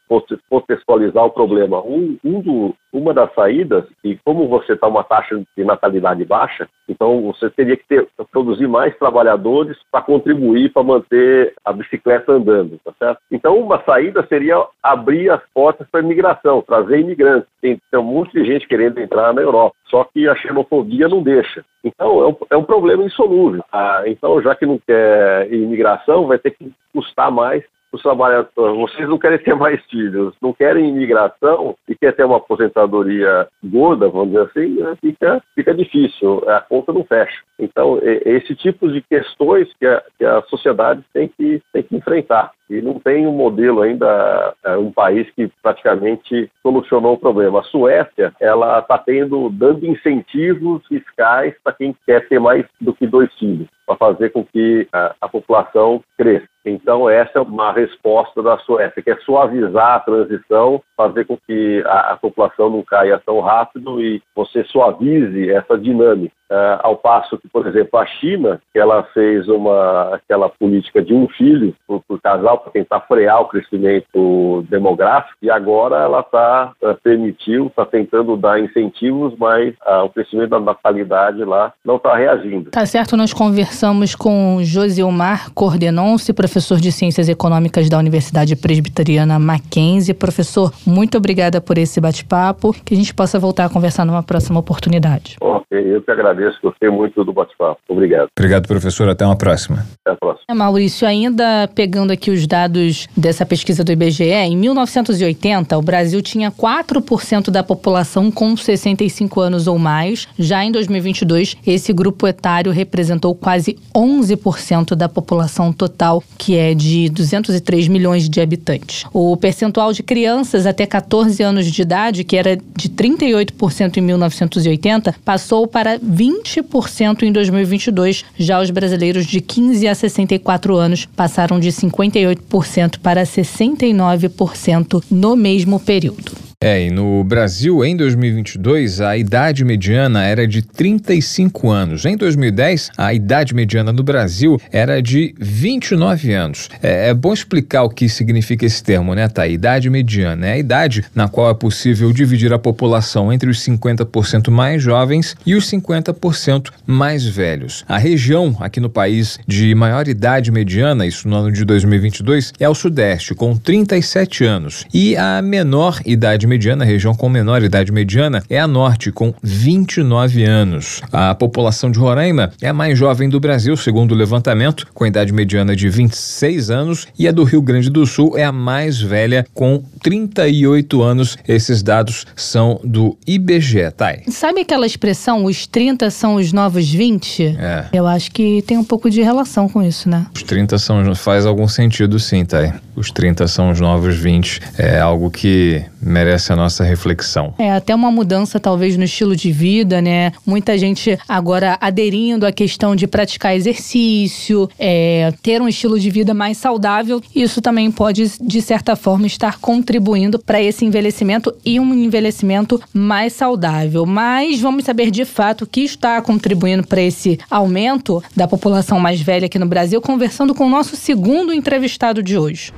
[0.50, 5.42] contextualizar o problema, um, um do, uma das saídas, e como você está uma taxa
[5.58, 11.54] de natalidade baixa, então você teria que ter, produzir mais trabalhadores para contribuir para manter
[11.64, 13.20] a bicicleta andando, tá certo?
[13.32, 17.50] Então uma saída seria abrir as portas para a imigração, trazer imigrantes.
[17.62, 21.22] Tem, tem um monte de gente querendo entrar na Europa, só que a xenofobia não
[21.22, 21.64] deixa.
[21.84, 23.64] Então é um, é um problema insolúvel.
[23.72, 27.64] Ah, então já que não quer imigração, vai ter que custar mais
[27.96, 32.38] os trabalhadores, vocês não querem ter mais filhos, não querem imigração e quer ter uma
[32.38, 37.42] aposentadoria gorda, vamos dizer assim, né, fica, fica difícil, a conta não fecha.
[37.58, 42.52] Então, esse tipo de questões que a, que a sociedade tem que, tem que enfrentar.
[42.70, 47.60] E não tem um modelo ainda, é, um país que praticamente solucionou o problema.
[47.60, 53.06] A Suécia, ela está tendo, dando incentivos fiscais para quem quer ter mais do que
[53.06, 56.48] dois filhos, para fazer com que a, a população cresça.
[56.66, 61.84] Então, essa é uma resposta da Suécia, que é suavizar a transição, fazer com que
[61.86, 66.34] a, a população não caia tão rápido e você suavize essa dinâmica.
[66.50, 71.28] Uh, ao passo que, por exemplo, a China, ela fez uma aquela política de um
[71.28, 76.90] filho por, por casal para tentar frear o crescimento demográfico e agora ela está uh,
[76.90, 82.16] eh, permitiu, está tentando dar incentivos, mas uh, o crescimento da natalidade lá não está
[82.16, 82.70] reagindo.
[82.70, 90.14] Tá certo, nós conversamos com Josilmar Cordenonce, professor de Ciências Econômicas da Universidade Presbiteriana Mackenzie.
[90.14, 94.60] Professor, muito obrigada por esse bate-papo, que a gente possa voltar a conversar numa próxima
[94.60, 95.38] oportunidade.
[95.42, 97.80] Ok, eu que agradeço agradeço, gostei muito do bate-papo.
[97.88, 98.28] Obrigado.
[98.38, 99.08] Obrigado, professor.
[99.10, 99.86] Até uma próxima.
[100.02, 100.46] Até a próxima.
[100.50, 106.22] É, Maurício, ainda pegando aqui os dados dessa pesquisa do IBGE, em 1980, o Brasil
[106.22, 110.28] tinha 4% da população com 65 anos ou mais.
[110.38, 117.10] Já em 2022, esse grupo etário representou quase 11% da população total, que é de
[117.10, 119.06] 203 milhões de habitantes.
[119.14, 125.16] O percentual de crianças até 14 anos de idade, que era de 38% em 1980,
[125.24, 128.26] passou para 20 20% em 2022.
[128.38, 135.80] Já os brasileiros de 15 a 64 anos passaram de 58% para 69% no mesmo
[135.80, 136.45] período.
[136.60, 142.06] É, e no Brasil, em 2022, a idade mediana era de 35 anos.
[142.06, 146.70] Em 2010, a idade mediana no Brasil era de 29 anos.
[146.82, 149.48] É, é bom explicar o que significa esse termo, né, tá?
[149.48, 154.50] Idade mediana é a idade na qual é possível dividir a população entre os 50%
[154.50, 157.84] mais jovens e os 50% mais velhos.
[157.88, 162.70] A região aqui no país de maior idade mediana, isso no ano de 2022, é
[162.70, 164.86] o Sudeste, com 37 anos.
[164.94, 169.12] E a menor idade idade mediana, a região com menor idade mediana, é a norte,
[169.12, 171.02] com 29 anos.
[171.12, 175.34] A população de Roraima é a mais jovem do Brasil, segundo o levantamento, com idade
[175.34, 179.46] mediana de 26 anos, e a do Rio Grande do Sul é a mais velha,
[179.54, 181.38] com 38 anos.
[181.48, 184.24] Esses dados são do IBGE, Thay.
[184.30, 187.58] Sabe aquela expressão, os 30 são os novos 20?
[187.58, 187.86] É.
[187.92, 190.28] Eu acho que tem um pouco de relação com isso, né?
[190.34, 192.74] Os 30 são, faz algum sentido sim, Thay.
[192.96, 194.62] Os 30 são os novos 20.
[194.78, 197.54] É algo que merece a nossa reflexão.
[197.58, 200.32] É, até uma mudança talvez no estilo de vida, né?
[200.46, 206.34] Muita gente agora aderindo à questão de praticar exercício, é, ter um estilo de vida
[206.34, 207.22] mais saudável.
[207.36, 213.34] Isso também pode, de certa forma, estar contribuindo para esse envelhecimento e um envelhecimento mais
[213.34, 214.06] saudável.
[214.06, 219.22] Mas vamos saber de fato o que está contribuindo para esse aumento da população mais
[219.22, 222.74] velha aqui no Brasil, conversando com o nosso segundo entrevistado de hoje.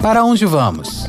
[0.00, 1.06] Para onde vamos?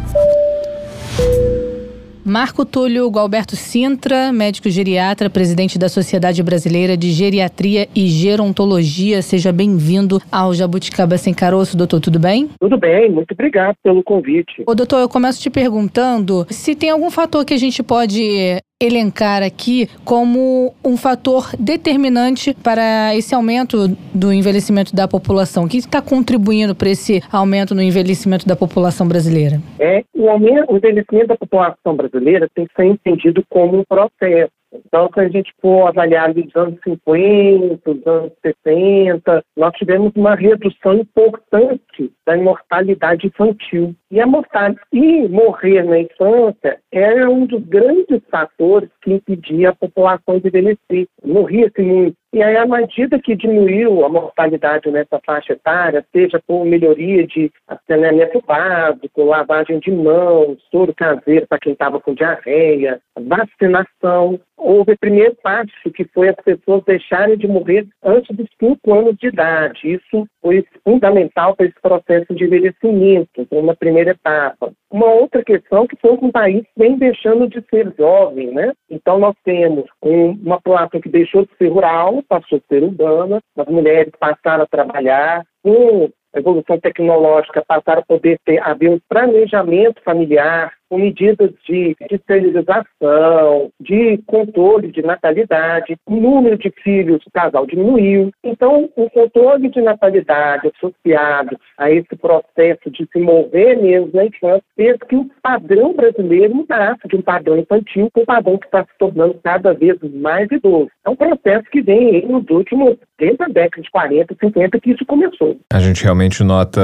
[2.23, 9.21] Marco Túlio Gualberto Sintra, médico geriatra, presidente da Sociedade Brasileira de Geriatria e Gerontologia.
[9.21, 12.49] Seja bem-vindo ao Jabuticaba Sem Caroço, doutor, tudo bem?
[12.59, 14.63] Tudo bem, muito obrigado pelo convite.
[14.65, 19.43] Ô, doutor, eu começo te perguntando se tem algum fator que a gente pode elencar
[19.43, 25.65] aqui como um fator determinante para esse aumento do envelhecimento da população?
[25.65, 29.61] O que está contribuindo para esse aumento no envelhecimento da população brasileira?
[29.79, 34.51] É, o, aumento, o envelhecimento da população brasileira tem que ser entendido como um processo.
[34.73, 40.35] Então, se a gente for avaliar dos anos 50, dos anos 60, nós tivemos uma
[40.35, 43.93] redução importante da imortalidade infantil.
[44.09, 49.75] E a mortalidade e morrer na infância era um dos grandes fatores que impedia a
[49.75, 51.07] população de envelhecer.
[51.23, 52.20] Morria-se muito.
[52.33, 57.51] E aí, à medida que diminuiu a mortalidade nessa faixa etária, seja por melhoria de
[57.85, 64.97] saneamento básico, lavagem de mãos, soro caseiro para quem estava com diarreia, vacinação, houve o
[64.97, 69.79] primeiro passo, que foi as pessoas deixarem de morrer antes dos 5 anos de idade.
[69.83, 74.71] Isso foi fundamental para esse processo de envelhecimento, uma primeira etapa.
[74.89, 78.71] Uma outra questão que foi o país vem deixando de ser jovem, né?
[78.89, 83.67] Então nós temos uma população que deixou de ser rural, passou a ser urbana, as
[83.67, 90.01] mulheres passaram a trabalhar, com a evolução tecnológica passaram a poder ter, haver um planejamento
[90.03, 97.65] familiar, com medidas de, esterilização, de controle de natalidade, o número de filhos do casal
[97.65, 98.29] diminuiu.
[98.43, 104.61] Então, o controle de natalidade associado a esse processo de se mover mesmo na infância
[104.75, 108.83] fez que o padrão brasileiro mudasse de um padrão infantil para um padrão que está
[108.83, 110.89] se tornando cada vez mais idoso.
[111.05, 115.05] É um processo que vem nos últimos, desde a década de 40, 50, que isso
[115.05, 115.57] começou.
[115.71, 116.81] A gente realmente nota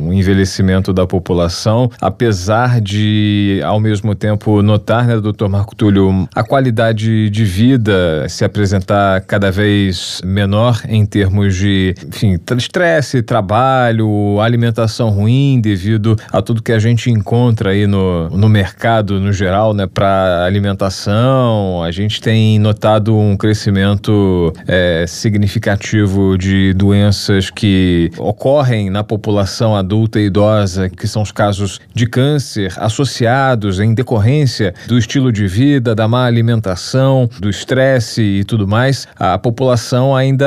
[0.00, 6.42] o envelhecimento da população, apesar de ao mesmo tempo, notar, né, doutor Marco Túlio, a
[6.42, 15.10] qualidade de vida se apresentar cada vez menor em termos de, enfim, estresse, trabalho, alimentação
[15.10, 19.86] ruim devido a tudo que a gente encontra aí no, no mercado no geral, né,
[19.86, 21.82] para alimentação.
[21.82, 30.20] A gente tem notado um crescimento é, significativo de doenças que ocorrem na população adulta
[30.20, 33.31] e idosa, que são os casos de câncer associados
[33.82, 39.38] em decorrência do estilo de vida, da má alimentação, do estresse e tudo mais, a
[39.38, 40.46] população ainda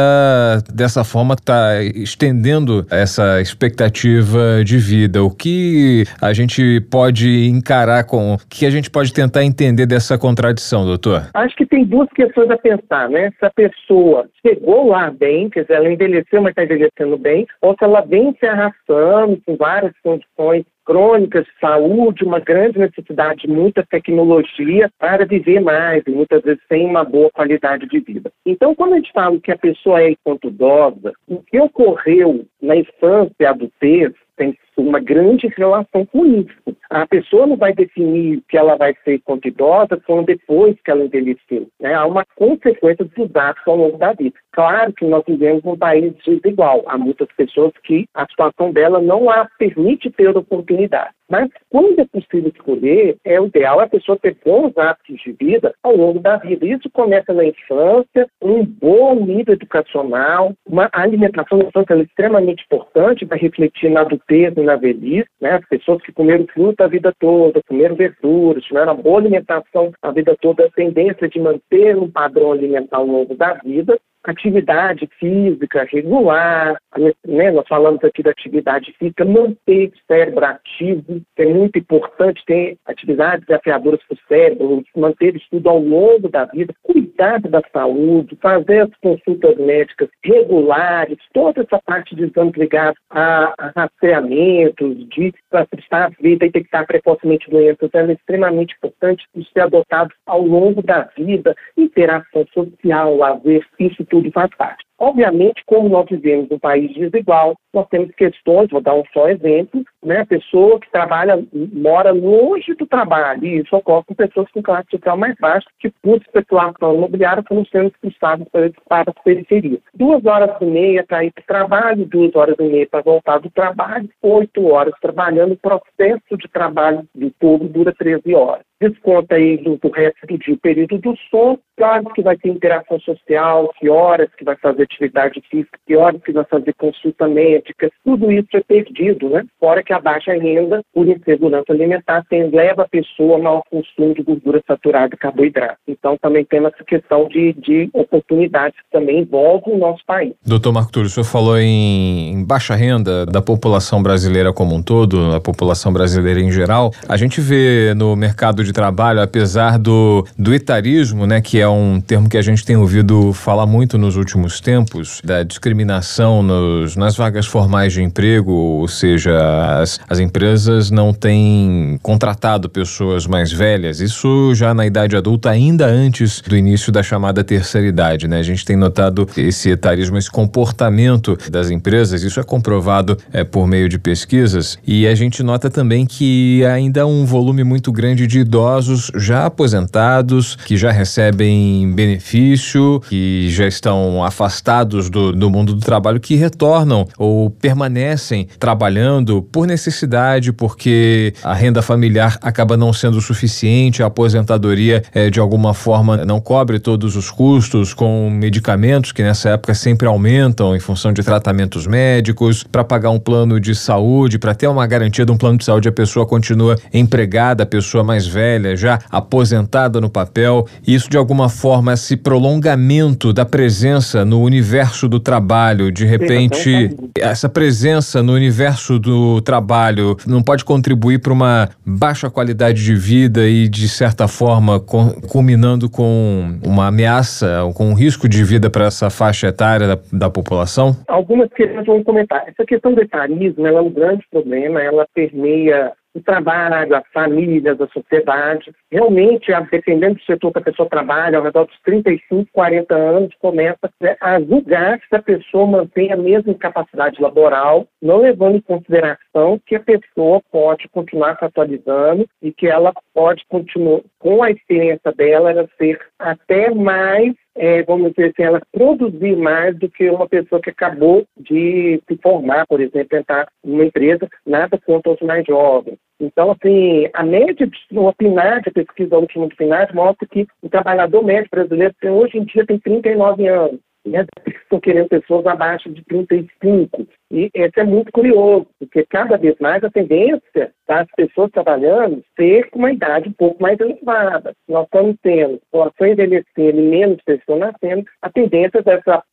[0.73, 5.23] dessa forma está estendendo essa expectativa de vida.
[5.23, 8.35] O que a gente pode encarar com.
[8.35, 11.29] O que a gente pode tentar entender dessa contradição, doutor?
[11.33, 13.31] Acho que tem duas questões a pensar, né?
[13.39, 17.73] Se a pessoa chegou lá bem, quer dizer, ela envelheceu, mas está envelhecendo bem, ou
[17.73, 23.47] se ela vem se arrastando com várias condições crônicas de saúde, uma grande necessidade de
[23.47, 28.31] muita tecnologia para viver mais e muitas vezes sem uma boa qualidade de vida.
[28.45, 32.75] Então, quando a gente fala que a pessoa é enquanto idosa, o que ocorreu na
[32.75, 36.75] infância e adultez tem uma grande relação com isso.
[36.89, 41.03] A pessoa não vai definir que ela vai ser enquanto idosa só depois que ela
[41.03, 41.67] envelheceu.
[41.79, 41.93] Né?
[41.93, 44.35] Há uma consequência dos atos ao longo da vida.
[44.51, 46.83] Claro que nós vivemos um país desigual.
[46.87, 51.11] Há muitas pessoas que a situação dela não a permite ter oportunidade.
[51.29, 55.73] Mas quando é possível escolher, é o ideal a pessoa ter bons hábitos de vida
[55.81, 56.65] ao longo da vida.
[56.65, 63.25] Isso começa na infância, um bom nível educacional, uma alimentação na infância é extremamente importante
[63.25, 65.29] para refletir na adultez na velhice.
[65.39, 65.51] Né?
[65.51, 70.11] As pessoas que comeram fruta a vida toda, comeram verduras, tiveram uma boa alimentação a
[70.11, 75.87] vida toda, a tendência de manter um padrão alimentar ao longo da vida, atividade física
[75.91, 76.77] regular,
[77.25, 77.51] né?
[77.51, 83.45] nós falamos aqui da atividade física, manter o cérebro ativo, é muito importante ter atividades
[83.45, 88.95] desafiadoras para o cérebro, manter estudo ao longo da vida, cuidar da saúde, fazer as
[89.01, 95.33] consultas médicas regulares, toda essa parte de exames ligados a, a rastreamentos, de
[95.69, 101.55] prestar vida e detectar precocemente doenças, é extremamente importante ser adotado ao longo da vida,
[101.77, 104.83] interação social, lazer, isso faz parte.
[104.97, 109.83] Obviamente, como nós vivemos um país desigual, nós temos questões, vou dar um só exemplo,
[110.03, 110.21] né?
[110.21, 114.89] A pessoa que trabalha, mora longe do trabalho, e isso ocorre com pessoas com classe
[114.89, 118.47] social mais baixa, que por especulação imobiliária foram sendo expulsadas
[118.87, 119.81] para as periferias.
[119.93, 123.39] Duas horas e meia para ir para o trabalho, duas horas e meia para voltar
[123.39, 129.35] do trabalho, oito horas trabalhando, o processo de trabalho do povo dura 13 horas desconta
[129.35, 132.99] aí do, do resto do dia o período do sono, claro que vai ter interação
[132.99, 138.31] social, que horas que vai fazer atividade física, pior que nós fazer consulta médica, tudo
[138.31, 139.43] isso é perdido, né?
[139.59, 144.13] Fora que a baixa renda, por insegurança alimentar, tem, leva a pessoa ao maior consumo
[144.13, 145.79] de gordura saturada e carboidrato.
[145.87, 150.33] Então também temos essa questão de, de oportunidades que também envolve o nosso país.
[150.45, 154.81] Doutor Marco Túlio, o senhor falou em, em baixa renda da população brasileira como um
[154.81, 156.91] todo, a população brasileira em geral.
[157.07, 161.99] A gente vê no mercado de trabalho, apesar do, do etarismo, né, que é um
[161.99, 164.74] termo que a gente tem ouvido falar muito nos últimos tempos,
[165.23, 171.99] da discriminação nos, nas vagas formais de emprego, ou seja, as, as empresas não têm
[172.01, 177.43] contratado pessoas mais velhas, isso já na idade adulta, ainda antes do início da chamada
[177.43, 178.39] terceira idade, né?
[178.39, 183.67] A gente tem notado esse etarismo, esse comportamento das empresas, isso é comprovado é, por
[183.67, 188.27] meio de pesquisas, e a gente nota também que ainda há um volume muito grande
[188.27, 194.64] de idosos já aposentados, que já recebem benefício, que já estão afastados
[195.09, 201.81] do, do mundo do trabalho, que retornam ou permanecem trabalhando por necessidade, porque a renda
[201.81, 207.29] familiar acaba não sendo suficiente, a aposentadoria é, de alguma forma não cobre todos os
[207.29, 213.11] custos com medicamentos que nessa época sempre aumentam em função de tratamentos médicos, para pagar
[213.11, 216.25] um plano de saúde, para ter uma garantia de um plano de saúde, a pessoa
[216.25, 220.67] continua empregada, a pessoa mais velha, já aposentada no papel.
[220.85, 226.89] E isso de alguma forma esse prolongamento da presença no universo do trabalho, de repente
[227.19, 233.47] essa presença no universo do trabalho não pode contribuir para uma baixa qualidade de vida
[233.47, 239.09] e de certa forma culminando com uma ameaça, com um risco de vida para essa
[239.09, 240.95] faixa etária da, da população?
[241.07, 242.43] Algumas questões vão comentar.
[242.47, 247.87] Essa questão do etarismo é um grande problema, ela permeia o trabalho, as famílias, a
[247.87, 248.73] sociedade.
[248.89, 253.91] Realmente, dependendo do setor que a pessoa trabalha, ao redor dos 35, 40 anos, começa
[253.99, 259.59] né, a julgar se a pessoa mantém a mesma capacidade laboral, não levando em consideração
[259.65, 265.11] que a pessoa pode continuar se atualizando e que ela pode continuar, com a experiência
[265.11, 270.27] dela, ela ser até mais é, vamos dizer assim, ela produzir mais do que uma
[270.27, 275.45] pessoa que acabou de se formar, por exemplo, entrar numa empresa, nada contra os mais
[275.45, 275.97] jovens.
[276.19, 281.23] Então, assim, a média, o PNAD, a pesquisa última do PNAD, mostra que o trabalhador
[281.23, 283.79] médio brasileiro hoje em dia tem 39 anos.
[284.05, 284.25] Né?
[284.47, 287.07] Estão querendo pessoas abaixo de 35.
[287.31, 292.69] E isso é muito curioso, porque cada vez mais a tendência das pessoas trabalhando ter
[292.73, 294.53] uma idade um pouco mais elevada.
[294.67, 299.23] Nós estamos tendo população envelhecendo e menos pessoas nascendo, a tendência dessa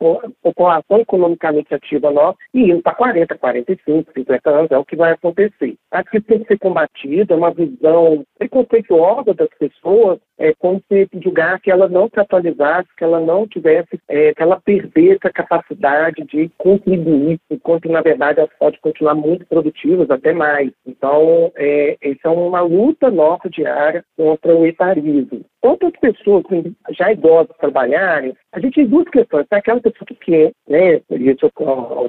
[0.43, 5.12] população economicamente ativa nossa ir indo para 40, 45, 50 anos, é o que vai
[5.12, 5.76] acontecer.
[5.90, 11.09] Acho que tem que ser combatido, é uma visão preconceituosa das pessoas, é como se
[11.22, 15.30] julgar que ela não se atualizasse, que ela não tivesse, é, que ela perdesse a
[15.30, 17.38] capacidade de contribuir,
[17.83, 20.70] enquanto na verdade elas podem continuar muito produtivas, até mais.
[20.87, 25.45] Então, é, essa é uma luta nossa diária contra o etarismo.
[25.63, 26.45] Quanto as pessoas
[26.91, 29.47] já idosas trabalharem, a gente tem duas questões.
[29.49, 30.97] Tem aquela pessoa que quer, né?
[31.11, 31.51] Isso,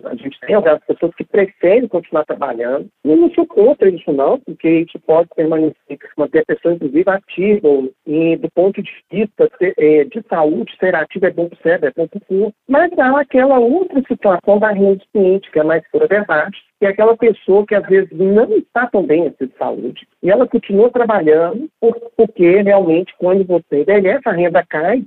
[0.06, 2.89] a gente tem algumas pessoas que preferem continuar trabalhando.
[3.04, 7.68] Eu não sou contra isso, não, porque isso pode permanecer, manter a pessoa, inclusive, ativa.
[8.08, 11.89] E do ponto de vista é, de saúde, ser ativo é bom para o cérebro,
[11.89, 12.56] é bom para o corpo.
[12.68, 16.88] Mas há aquela outra situação da renda do cliente, que é mais pura verdade, que
[16.88, 20.45] é aquela pessoa que às vezes não está tão bem assim, de saúde e ela
[20.45, 21.70] continua trabalhando
[22.18, 25.04] porque realmente quando você envelhece a renda cai,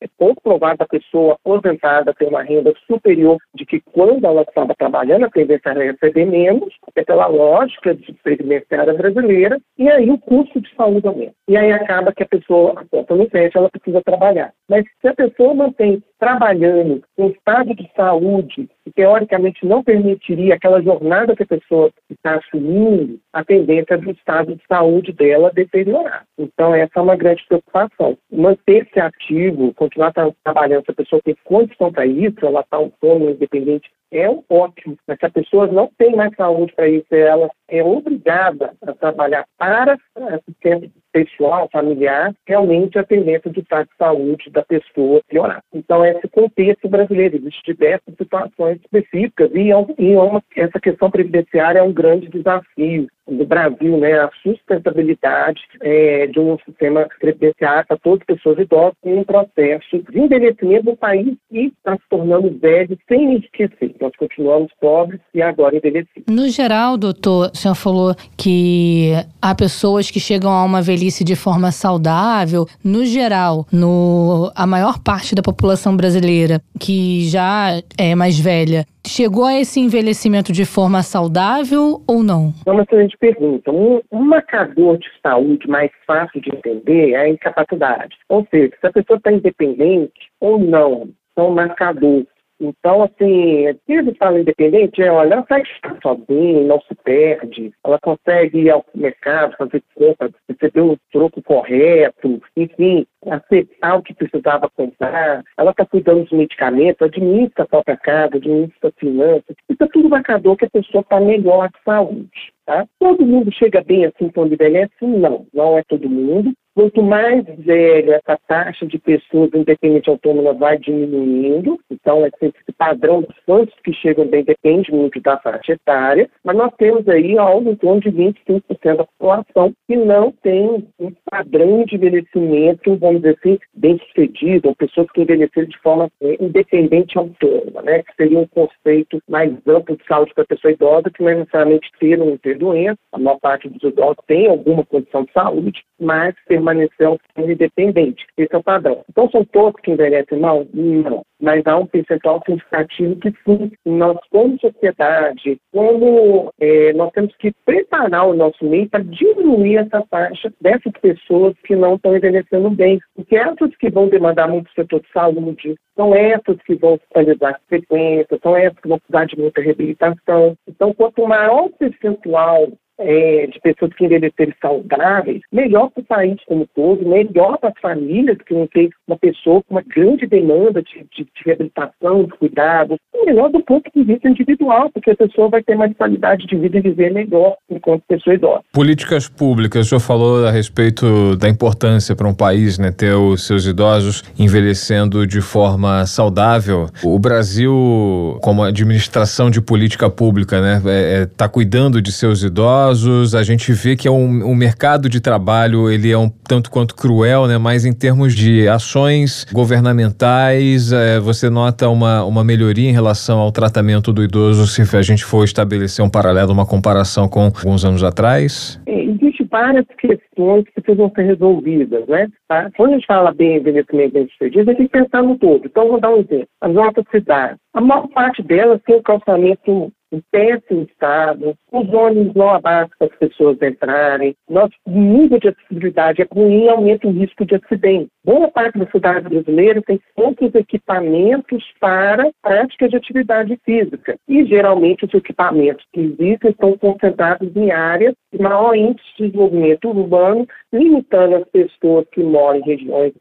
[0.00, 4.74] é pouco provável a pessoa aposentada ter uma renda superior de que quando ela estava
[4.74, 10.18] trabalhando a tendência a receber menos, é pela lógica de previdenciária brasileira, e aí o
[10.18, 11.34] custo de saúde aumenta.
[11.48, 14.52] E aí acaba que a pessoa, a conta não fecha, ela precisa trabalhar.
[14.68, 20.80] Mas se a pessoa mantém trabalhando com estado de saúde que teoricamente não permitiria aquela
[20.80, 26.24] jornada que a pessoa está assumindo, a tendência do estado de saúde dela deteriorar.
[26.38, 28.16] Então, essa é uma grande preocupação.
[28.30, 30.12] Manter-se ativo, continuar
[30.44, 34.96] trabalhando, se a pessoa tem condição para isso, ela está autônoma, independente, é ótimo.
[35.08, 39.44] Mas se a pessoa não tem mais saúde para isso, ela é obrigada a trabalhar
[39.58, 45.62] para assistente pessoal, familiar, realmente a tendência estado de saúde da pessoa piorar.
[45.72, 51.10] Então, esse contexto brasileiro, existem diversas situações específicas e, é e é uma, essa questão
[51.10, 57.86] previdenciária é um grande desafio do Brasil, né, a sustentabilidade é, de um sistema previdenciário
[57.86, 62.02] para todas as pessoas idosas em um processo de envelhecimento do país e está se
[62.10, 63.94] tornando velho sem enriquecer.
[64.00, 66.24] Nós continuamos pobres e agora envelhecidos.
[66.28, 71.36] No geral, doutor, o senhor falou que há pessoas que chegam a uma velhice de
[71.36, 72.66] forma saudável.
[72.84, 79.44] No geral, no, a maior parte da população brasileira que já é mais velha chegou
[79.44, 82.52] a esse envelhecimento de forma saudável ou não?
[82.66, 83.70] É uma excelente pergunta.
[83.70, 88.16] Um, um marcador de saúde mais fácil de entender é a incapacidade.
[88.28, 92.26] Ou seja, se a pessoa está independente ou não, são marcadores
[92.62, 95.62] então, assim, ele fala independente, é, olha, ela sai
[96.00, 102.40] sozinha, não se perde, ela consegue ir ao mercado, fazer compra, receber o troco correto,
[102.56, 108.36] enfim, aceitar o que precisava comprar, ela está cuidando dos medicamentos, administra a própria casa,
[108.36, 112.52] administra a finanças, isso é tudo marcador que a pessoa está melhor de saúde.
[112.64, 112.86] Tá?
[113.00, 114.92] Todo mundo chega bem assim quando envelhece?
[115.00, 116.52] Não, não é todo mundo.
[116.74, 123.36] Quanto mais velha essa taxa de pessoas independentes autônomas vai diminuindo, então esse padrão dos
[123.44, 127.76] quantos que chegam bem depende muito da faixa etária, mas nós temos aí algo em
[127.76, 133.58] torno de 25% da população que não tem um padrão de envelhecimento, vamos dizer assim,
[133.74, 138.02] bem sucedido, ou pessoas que envelheceram de forma é, independente autônoma, né?
[138.02, 141.34] que seria um conceito mais amplo de saúde para a pessoa idosa, que não é
[141.34, 145.32] necessariamente ter ou não ter doença, a maior parte dos idosos tem alguma condição de
[145.32, 148.24] saúde, mas permanecer auxílio independente.
[148.36, 149.04] Esse é o padrão.
[149.10, 150.64] Então, são todos que envelhecem mal?
[150.72, 151.22] Não.
[151.40, 157.52] Mas há um percentual significativo que sim, nós como sociedade, como é, nós temos que
[157.64, 163.00] preparar o nosso meio para diminuir essa taxa dessas pessoas que não estão envelhecendo bem.
[163.16, 168.38] Porque essas que vão demandar muito setor de saúde, são essas que vão hospitalizar frequência,
[168.42, 170.56] são essas que vão precisar de muita reabilitação.
[170.68, 172.68] Então, quanto maior o percentual
[173.02, 177.80] é, de pessoas que envelhecerem saudáveis, melhor para o país como todo, melhor para as
[177.80, 182.32] famílias que não tem uma pessoa com uma grande demanda de, de, de reabilitação, de
[182.32, 186.56] cuidado, melhor do ponto de vista individual, porque a pessoa vai ter mais qualidade de
[186.56, 188.62] vida e viver melhor enquanto pessoa idosa.
[188.72, 193.46] Políticas públicas, o senhor falou a respeito da importância para um país né, ter os
[193.46, 196.86] seus idosos envelhecendo de forma saudável.
[197.02, 202.42] O Brasil, como administração de política pública, né, está é, é, tá cuidando de seus
[202.42, 202.91] idosos
[203.34, 206.94] a gente vê que é um, um mercado de trabalho, ele é um tanto quanto
[206.94, 207.58] cruel, né?
[207.58, 213.50] Mas em termos de ações governamentais, é, você nota uma, uma melhoria em relação ao
[213.50, 218.04] tratamento do idoso se a gente for estabelecer um paralelo, uma comparação com alguns anos
[218.04, 218.80] atrás?
[218.86, 222.28] É, existe várias questões que precisam ser resolvidas, né?
[222.48, 222.70] Tá?
[222.76, 225.66] Quando a gente fala bem envelhecimento bem sucedido, a gente tem que pensar no todo.
[225.66, 226.48] Então, vou dar um exemplo.
[226.60, 232.34] As nossas cidades, a maior parte delas tem um calçamento em péssimo estado, os ônibus
[232.34, 237.12] não abaixam para as pessoas entrarem, nosso nível de acessibilidade é ruim e aumenta o
[237.12, 238.08] risco de acidente.
[238.24, 244.16] Boa parte da cidade brasileira tem poucos equipamentos para prática de atividade física.
[244.28, 249.88] E geralmente os equipamentos que existem estão concentrados em áreas de maior índice de desenvolvimento
[249.88, 253.12] urbano, limitando as pessoas que moram em regiões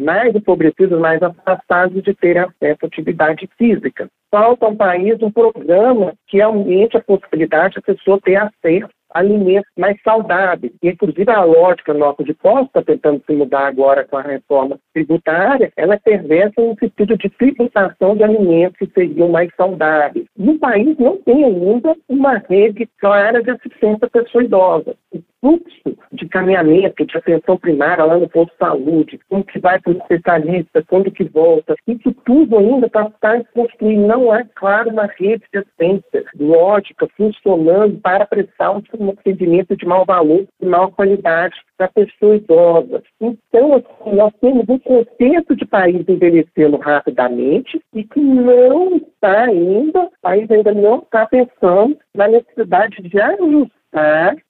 [0.00, 6.12] mais empobrecidas, mais afastadas de ter acesso à atividade física falta ao país um programa
[6.26, 10.74] que aumente a possibilidade da pessoa ter acesso alimentos mais saudáveis.
[10.82, 14.78] E, inclusive, a lógica nossa de posse está tentando se mudar agora com a reforma
[14.92, 20.26] tributária, ela é perversa no sentido de tributação de alimentos que seriam mais saudáveis.
[20.36, 24.94] No país não tem ainda uma rede clara de assistência à pessoa idosa.
[25.40, 29.92] Fluxo de caminhamento, de atenção primária lá no posto de saúde, como que vai para
[29.92, 34.06] o especialista, quando que volta, isso tudo ainda está tá construindo.
[34.06, 40.04] Não é, claro, uma rede de assistência lógica funcionando para prestar um atendimento de mau
[40.04, 43.02] valor, de mau qualidade para a pessoa idosa.
[43.20, 50.04] Então, assim, nós temos um contexto de país envelhecendo rapidamente e que não está ainda,
[50.04, 53.76] o país ainda não está pensando na necessidade de ajustar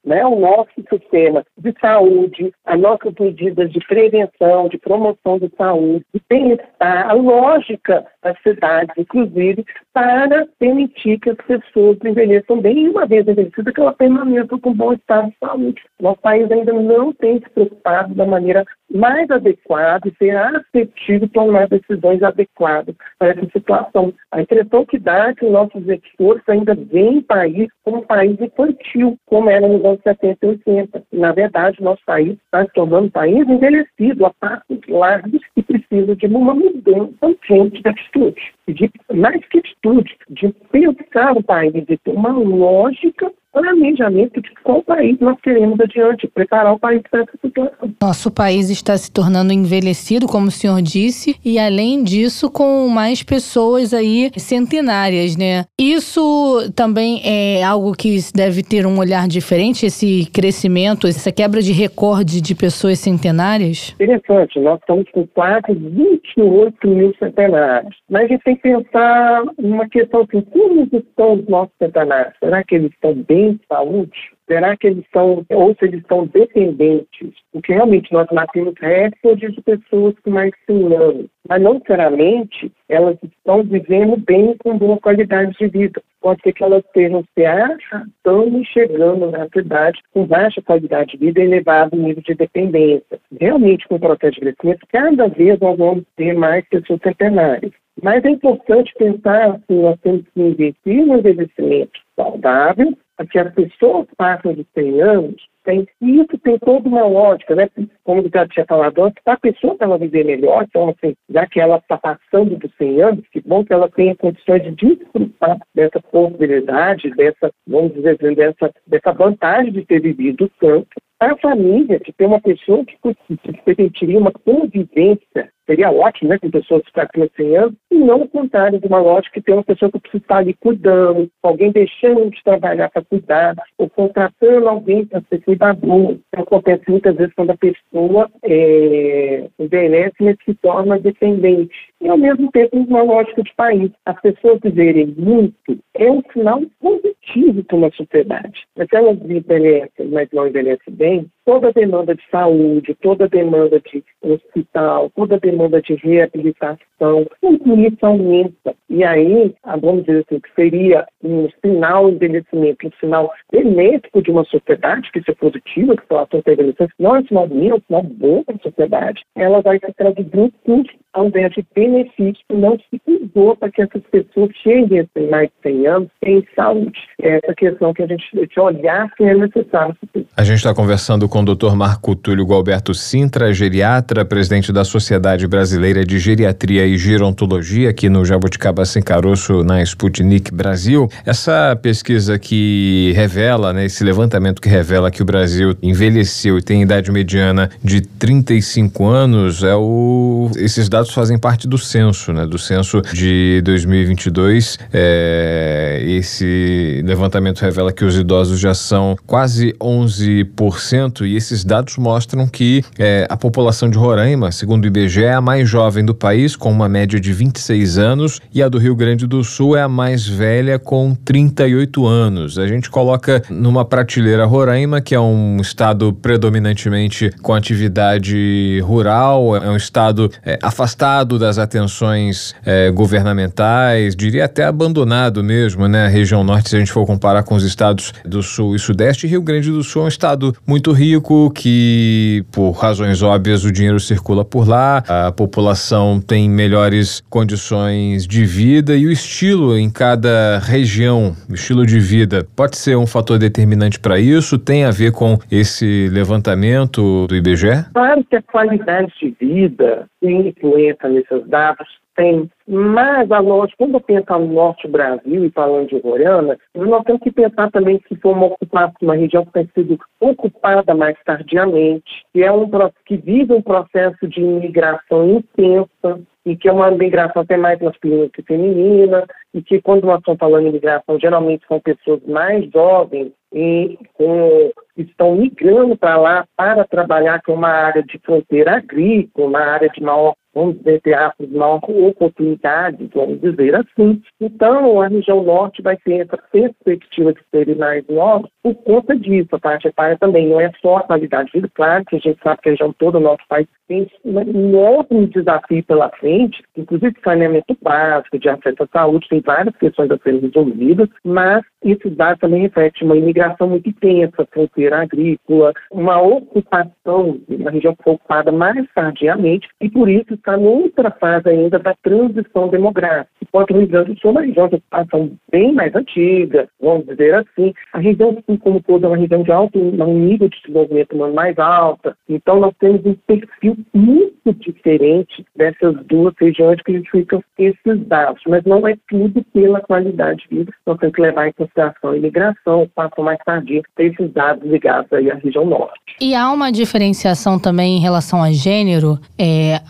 [0.04, 6.04] né, o nosso sistema de saúde, as nossas medidas de prevenção, de promoção de saúde,
[6.12, 9.64] de bem-estar, a lógica das cidades, inclusive,
[9.96, 14.74] para permitir que as pessoas envelheçam bem e, uma vez envelhecida, que ela permaneça com
[14.74, 15.82] bom estado de saúde.
[15.98, 21.68] Nosso país ainda não tem se preocupado da maneira mais adequada e ser assertivo tomar
[21.68, 24.12] decisões adequadas para essa situação.
[24.30, 28.06] A impressão que dá é que os nossos executores ainda veem o país como um
[28.06, 31.02] país infantil, como era nos anos 70 e 80.
[31.12, 36.14] Na verdade, nosso país está se tornando um país envelhecido, a passos largos, e precisa
[36.14, 38.54] de uma mudança urgente de atitude.
[38.68, 39.85] De, mais que atitude,
[40.28, 46.28] de pensar o país, de ter uma lógica planejamento de qual país nós queremos adiante,
[46.28, 47.94] preparar o país para essa situação.
[48.02, 53.22] Nosso país está se tornando envelhecido, como o senhor disse, e além disso, com mais
[53.22, 55.64] pessoas aí centenárias, né?
[55.80, 61.72] Isso também é algo que deve ter um olhar diferente, esse crescimento, essa quebra de
[61.72, 63.94] recorde de pessoas centenárias?
[63.94, 67.96] Interessante, nós estamos com quase 28 mil centenários.
[68.10, 72.34] Mas a gente tem que pensar numa questão assim, como estão os nossos centenários?
[72.38, 74.18] Será que eles estão bem de saúde?
[74.46, 77.34] Será que eles estão, ou se eles estão dependentes?
[77.52, 83.16] Porque realmente nós nascemos recordes de pessoas com mais 100 anos, mas não necessariamente elas
[83.22, 86.00] estão vivendo bem com boa qualidade de vida.
[86.20, 91.18] Pode ser que elas estejam se arrastando e chegando na cidade com baixa qualidade de
[91.18, 93.18] vida e elevado nível de dependência.
[93.40, 97.72] Realmente, com o processo de crescimento, cada vez nós vamos ter mais pessoas centenárias.
[98.02, 104.06] Mas é importante pensar assim, nós temos que investir no envelhecimento saudável, que as pessoas
[104.16, 107.68] passam de 100 anos, tem, e isso tem toda uma lógica, né?
[108.04, 111.46] Como eu já tinha falado antes, a pessoa para ela viver melhor, então, assim, já
[111.46, 115.58] que ela está passando dos 100 anos, que bom que ela tenha condições de desfrutar
[115.74, 120.88] dessa possibilidade, dessa, vamos dizer assim, dessa, dessa vantagem de ter vivido tanto,
[121.18, 122.96] a família, de ter uma pessoa que,
[123.36, 128.22] que permitiria uma convivência seria ótimo, né, com pessoas que estão 100 anos, e não
[128.22, 131.72] o contrário de uma lógica que tem uma pessoa que precisa estar ali cuidando, alguém
[131.72, 136.18] deixando de trabalhar para cuidar, ou contratando alguém para ser cuidador.
[136.28, 141.74] Então, acontece muitas vezes quando a pessoa é, envelhece, mas se torna dependente.
[142.06, 143.90] E, ao mesmo tempo, uma lógica de país.
[144.04, 148.64] As pessoas viverem muito é um sinal positivo para uma sociedade.
[148.76, 153.80] Mas elas envelhecem, mas não envelhecem bem, toda a demanda de saúde, toda a demanda
[153.80, 158.74] de hospital, toda a demanda de reabilitação, tudo isso aumenta.
[158.88, 164.30] E aí, vamos dizer assim, que seria um sinal de envelhecimento, um sinal benéfico de
[164.30, 167.46] uma sociedade, que isso é positivo, que a população está envelhecendo, não é um sinal
[167.46, 171.66] ruim, é um sinal bom para a sociedade, ela vai se traduzir em custo de
[171.74, 176.08] benefício, não se usou para que essas pessoas cheguem a ter mais de 100 anos
[176.24, 176.98] em saúde.
[177.22, 179.96] É essa questão que a gente que olhar se é necessário.
[180.36, 181.74] A gente está conversando com o Dr.
[181.74, 188.24] Marco Túlio Gualberto Sintra, geriatra, presidente da Sociedade Brasileira de Geriatria e Gerontologia, aqui no
[188.24, 191.08] Jabuticaba Sem Caroço, na Sputnik Brasil.
[191.24, 196.82] Essa pesquisa que revela, né, esse levantamento que revela que o Brasil envelheceu e tem
[196.82, 202.44] idade mediana de 35 anos, é o, esses dados dados fazem parte do censo, né?
[202.44, 204.78] Do censo de 2022.
[204.92, 212.46] É, esse levantamento revela que os idosos já são quase 11% e esses dados mostram
[212.48, 216.56] que é, a população de Roraima, segundo o IBGE, é a mais jovem do país,
[216.56, 219.88] com uma média de 26 anos, e a do Rio Grande do Sul é a
[219.88, 222.58] mais velha, com 38 anos.
[222.58, 229.70] A gente coloca numa prateleira Roraima, que é um estado predominantemente com atividade rural, é
[229.70, 236.06] um estado é, afastado afastado das atenções é, governamentais, diria até abandonado mesmo, né?
[236.06, 239.26] A região norte, se a gente for comparar com os estados do sul e sudeste,
[239.26, 244.00] Rio Grande do Sul é um estado muito rico que, por razões óbvias, o dinheiro
[244.00, 250.58] circula por lá, a população tem melhores condições de vida e o estilo em cada
[250.60, 254.58] região, o estilo de vida, pode ser um fator determinante para isso?
[254.58, 257.84] Tem a ver com esse levantamento do IBGE?
[257.92, 262.50] Claro que a qualidade de vida tem influência nesses dados, tem.
[262.66, 267.04] Mas a norte, quando eu penso no norte do Brasil e falando de Goiânia, nós
[267.04, 271.16] temos que pensar também que foi uma ocupação, uma região que tem sido ocupada mais
[271.24, 272.68] tardiamente, que é um
[273.04, 278.28] que vive um processo de imigração intensa, e que é uma migração até mais masculina
[278.32, 283.32] que feminina, e que quando nós estamos falando de imigração, geralmente são pessoas mais jovens
[283.58, 289.60] e com, estão migrando para lá para trabalhar com uma área de fronteira agrícola, uma
[289.60, 294.22] área de maior vamos dizer, teatros maior oportunidades, vamos dizer assim.
[294.40, 299.48] Então, a região norte vai ter essa perspectiva de mais novos por conta disso.
[299.52, 302.38] A parte etária também não é só a qualidade de vida, claro que a gente
[302.42, 307.14] sabe que a região toda do nosso país tem um enorme desafio pela frente, inclusive
[307.22, 312.36] saneamento básico, de acesso à saúde, tem várias questões a serem resolvidas, mas isso dá
[312.36, 319.68] também reflete uma imigração muito intensa, fronteira agrícola, uma ocupação, uma região ocupada mais tardiamente,
[319.80, 323.28] e por isso está outra fase ainda da transição demográfica.
[323.42, 327.06] Enquanto o Rio Grande do Sul é uma região de ocupação bem mais antiga, vamos
[327.06, 327.74] dizer assim.
[327.92, 331.58] A região, assim como toda, é uma região de alto, nível de desenvolvimento humano mais
[331.58, 332.16] alta.
[332.28, 338.42] Então, nós temos um perfil muito diferente dessas duas regiões que justificam esses dados.
[338.46, 340.72] Mas não é tudo pela qualidade de vida.
[340.86, 345.12] Nós temos que levar em consideração a imigração, o passo mais tardio, esses dados ligados
[345.12, 346.00] aí à região norte.
[346.20, 349.18] E há uma diferenciação também em relação a gênero?
[349.38, 349.80] É,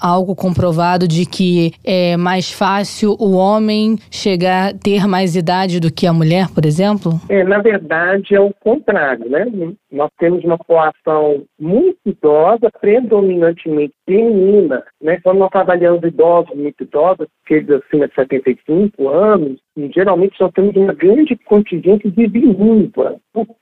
[0.00, 6.06] algo comprovado de que é mais fácil o homem chegar, ter mais idade do que
[6.06, 7.20] a mulher, por exemplo?
[7.28, 9.46] É, na verdade, é o contrário, né?
[9.90, 15.18] Nós temos uma população muito idosa, predominantemente feminina, né?
[15.22, 19.60] Quando nós trabalhamos idosos muito idosos, aqueles acima de 75 anos,
[19.94, 23.16] geralmente nós temos uma grande contingente de viúva,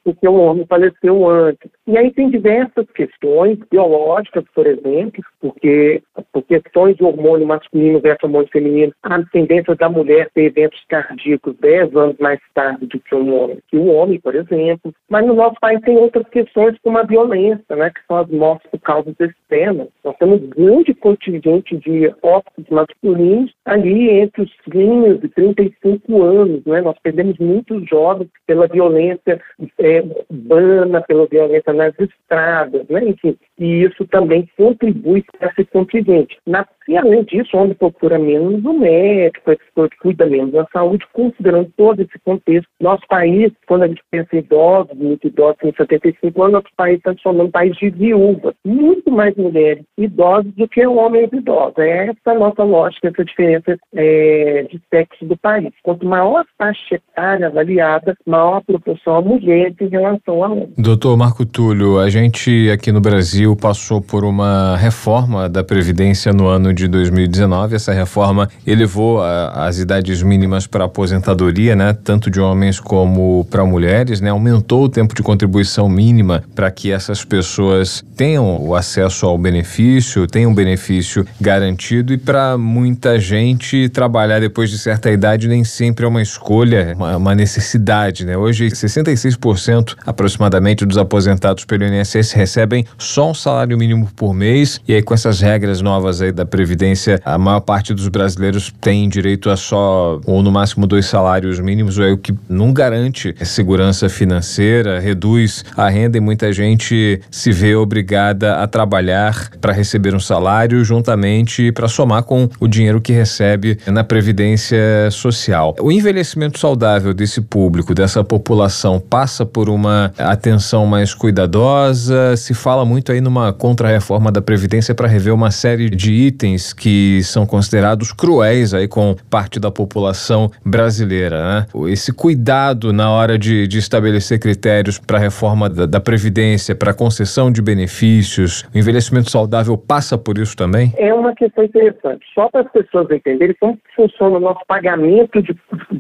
[0.05, 1.71] porque o homem faleceu antes.
[1.87, 6.03] E aí tem diversas questões biológicas, por exemplo, porque
[6.33, 11.55] por questões de hormônio masculino versus hormônio feminino, a tendência da mulher ter eventos cardíacos
[11.61, 14.93] 10 anos mais tarde do que um homem, que o homem, por exemplo.
[15.09, 18.71] Mas no nosso país tem outras questões como a violência, né, que são as mortes
[18.71, 19.89] por causa externas.
[20.05, 26.81] Nós temos grande contingente de óbitos masculinos ali entre os 15 e 35 anos, né?
[26.81, 29.41] Nós perdemos muitos jovens pela violência
[29.79, 33.09] é, urbana, pela violência nas estradas, né?
[33.09, 36.39] Enfim, e isso também contribui para esse contingente.
[36.47, 40.67] Na, e além disso, onde procura menos o médico, a pessoa que cuida menos da
[40.73, 42.69] saúde, considerando todo esse contexto.
[42.81, 46.99] Nosso país, quando a gente pensa em idosos, muito idosos, em 75 anos, nosso país
[46.99, 48.55] está se tornando um país de viúvas.
[48.65, 51.79] Muito mais mulheres idosas do que homens idosos.
[51.79, 55.73] É essa nossa lógica, essa diferença é, de sexo do país.
[55.83, 60.71] Quanto maior a faixa etária avaliada, maior a proporção a mulheres em relação a homens.
[60.77, 66.47] Doutor Marco Túlio, a gente aqui no Brasil passou por uma reforma da Previdência no
[66.47, 67.75] ano de 2019.
[67.75, 73.65] Essa reforma elevou a, as idades mínimas para aposentadoria, né, tanto de homens como para
[73.65, 79.27] mulheres, né, aumentou o tempo de contribuição mínima para que essas pessoas tenham o acesso
[79.27, 85.65] ao benefício, tenham benefício garantido e para muita gente trabalhar depois de certa idade nem
[85.65, 88.37] sempre é uma escolha, uma, uma necessidade, né?
[88.37, 94.95] Hoje 66% aproximadamente dos aposentados pelo INSS recebem só um salário mínimo por mês e
[94.95, 99.51] aí com essas regras novas aí da previdência, a maior parte dos brasileiros tem direito
[99.51, 105.65] a só ou no máximo dois salários mínimos, o que não garante segurança financeira, reduz
[105.77, 111.73] a renda e muita gente se vê obrigada a trabalhar para receber um salário juntamente
[111.73, 115.75] para somar com o dinheiro que recebe na previdência social.
[115.81, 122.85] O envelhecimento saudável desse público, dessa população passa por uma atenção mais cuidadosa, se fala
[122.85, 128.13] muito aí numa contrarreforma da previdência para rever uma série de itens que são considerados
[128.13, 131.67] cruéis aí com parte da população brasileira, né?
[131.89, 136.93] Esse cuidado na hora de, de estabelecer critérios para a reforma da, da Previdência, para
[136.93, 140.93] concessão de benefícios, o envelhecimento saudável passa por isso também?
[140.97, 142.27] É uma questão interessante.
[142.35, 145.57] Só para as pessoas entenderem como funciona o nosso pagamento de,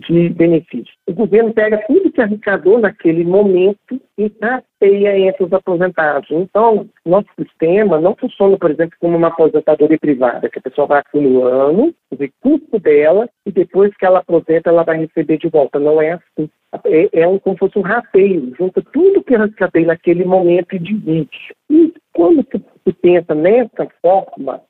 [0.09, 0.91] de benefícios.
[1.07, 4.29] O governo pega tudo que arrecadou naquele momento e
[4.79, 6.31] trapeia entre os aposentados.
[6.31, 11.01] Então, nosso sistema não funciona, por exemplo, como uma aposentadoria privada, que a pessoa vai
[11.01, 15.79] acumulando o recurso dela e depois que ela aposenta, ela vai receber de volta.
[15.79, 16.49] Não é assim.
[16.85, 20.77] É, é um, como se fosse um rateio, junta tudo que eu arrecadei naquele momento
[20.77, 21.55] e divide.
[21.71, 24.61] E quando se pensa nessa forma,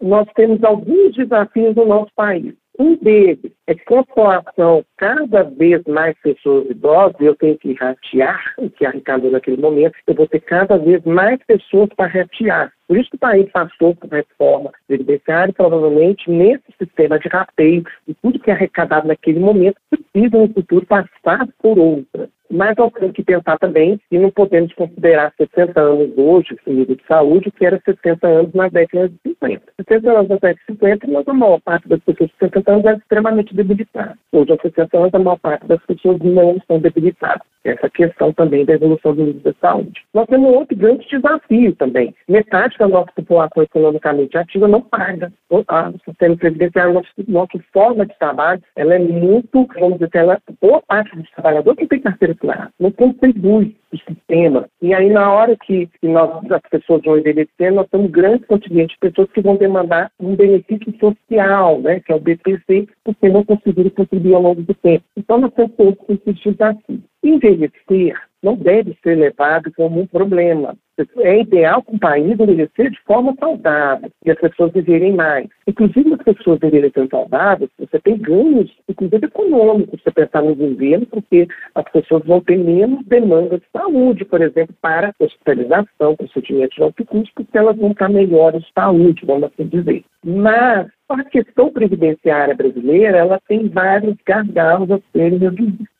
[0.00, 2.54] nós temos alguns desafios no nosso país.
[2.78, 8.54] Um deles é que, a população cada vez mais pessoas idosas, eu tenho que ratear
[8.58, 12.72] o que arrecadou naquele momento, eu vou ter cada vez mais pessoas para ratear.
[12.88, 18.14] Por isso que o país passou por reforma previdenciária, provavelmente nesse sistema de rateio, e
[18.14, 22.28] tudo que é arrecadado naquele momento precisa no futuro passar por outra.
[22.50, 26.96] Mas nós temos que pensar também que não podemos considerar 60 anos hoje, o nível
[26.96, 29.62] de saúde, que era 60 anos nas décadas de 50.
[29.88, 32.84] 60 anos nas décadas de 50, mas a maior parte das pessoas de 60 anos
[32.84, 34.16] é extremamente debilitada.
[34.32, 37.42] Hoje, aos 60 anos, a maior parte das pessoas não estão debilitadas.
[37.64, 40.02] Essa questão também da evolução do nível de saúde.
[40.12, 42.14] Nós temos outro grande desafio também.
[42.28, 45.32] Metade da nossa população economicamente ativa não paga.
[45.48, 45.64] O
[46.04, 51.16] sistema previdenciário, nossa, nossa forma de trabalho, ela é muito, vamos dizer, ela, boa parte
[51.16, 52.33] dos trabalhadores que tem carteira
[52.78, 54.68] não contribui o sistema.
[54.82, 58.94] E aí, na hora que, nós, as pessoas vão envelhecer, nós temos um grande contingente
[58.94, 63.44] de pessoas que vão demandar um benefício social, né, que é o BPC, porque não
[63.44, 65.04] conseguiram contribuir ao longo do tempo.
[65.16, 67.00] Então, nós temos todos esses desafios.
[67.22, 70.76] Envelhecer não deve ser levado como um problema.
[71.18, 75.48] É ideal que o país envelhecer de forma saudável e as pessoas viverem mais.
[75.66, 81.48] Inclusive, as pessoas envelhecendo saudáveis, você tem ganhos, inclusive econômicos, se pensar no governo, porque
[81.74, 87.04] as pessoas vão ter menos demanda de saúde, por exemplo, para hospitalização, procedimentos de alto
[87.34, 90.04] porque elas vão estar melhores de saúde, vamos assim dizer.
[90.24, 95.38] Mas a questão previdenciária brasileira, ela tem vários gargalos a serem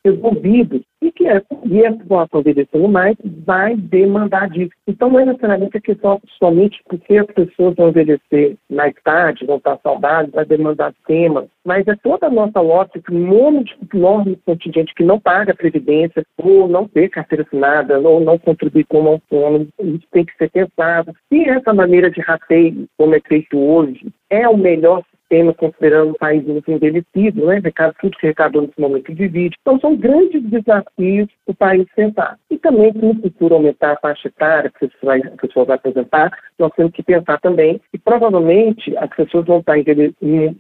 [0.05, 4.73] resolvidos e que é, e a população envelhecendo mais vai demandar disso.
[4.87, 9.59] Então, não é necessariamente a questão somente porque as pessoas vão envelhecer mais tarde, vão
[9.59, 14.39] estar saudáveis, vai demandar temas, mas é toda a nossa lógica, um monte de enorme
[14.47, 19.69] contingente que não paga previdência, ou não ter carteira assinada, ou não contribui como autônomo,
[19.81, 21.15] isso tem que ser pensado.
[21.29, 25.03] Se essa maneira de rateio, como é feito hoje, é o melhor
[25.35, 27.61] sistema, considerando o país muito envelhecido, né?
[27.62, 29.57] Recado, tudo que arrecadou nesse momento de vídeo.
[29.61, 32.39] Então, são grandes desafios o país sentar.
[32.51, 36.72] E também, se no futuro aumentar a faixa etária que a pessoa vai apresentar, nós
[36.76, 39.74] temos que pensar também que provavelmente as pessoas vão estar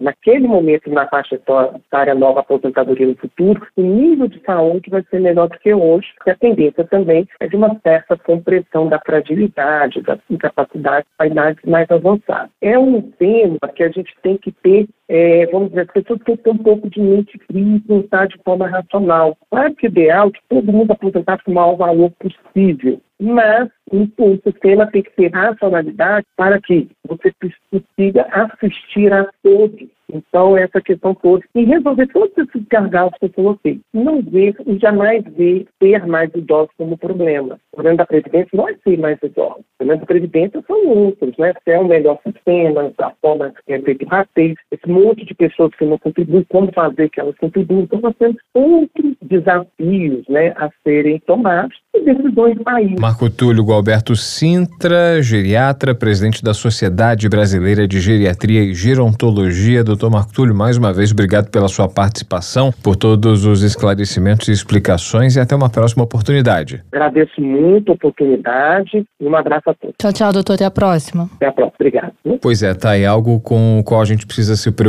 [0.00, 5.20] naquele momento na faixa etária nova aposentadoria no futuro, o nível de saúde vai ser
[5.20, 10.02] menor do que hoje, porque a tendência também é de uma certa compressão da fragilidade,
[10.02, 12.50] da incapacidade para idades mais avançadas.
[12.60, 16.36] É um tema que a gente tem que ter, é, vamos dizer, as pessoas têm
[16.36, 19.36] que ter um pouco de mente fria e pensar de forma racional.
[19.50, 23.68] Claro que o ideal é que todo mundo aposentasse com o maior valor possível, mas
[23.90, 24.06] o,
[24.42, 27.32] sistema tem que ter racionalidade para que você
[27.70, 31.44] consiga assistir a todos então, essa questão toda.
[31.54, 33.80] E resolver todos esses gargalos que eu coloquei.
[33.92, 37.58] Não ver e jamais ver ter mais idosos como problema.
[37.72, 39.60] O problema da Previdência não é ter mais idosos.
[39.60, 41.52] O problema da Previdência são outros, né?
[41.64, 45.74] Se é o melhor sistema, a forma que é feito rateio, esse monte de pessoas
[45.74, 47.82] que não contribuem, como fazer que elas contribuam.
[47.82, 52.92] Então, nós temos outros desafios né, a serem tomados e decisões do país.
[53.00, 60.10] Marco Túlio Gualberto Sintra, geriatra, presidente da Sociedade Brasileira de Geriatria e Gerontologia do Doutor
[60.10, 65.36] Marco Túlio, mais uma vez, obrigado pela sua participação, por todos os esclarecimentos e explicações
[65.36, 66.82] e até uma próxima oportunidade.
[66.92, 69.94] Agradeço muito a oportunidade e um abraço a todos.
[69.98, 70.54] Tchau, tchau, doutor.
[70.54, 71.30] Até a próxima.
[71.36, 71.74] Até a próxima.
[71.78, 72.12] Obrigado.
[72.40, 74.83] Pois é, tá aí algo com o qual a gente precisa se preocupar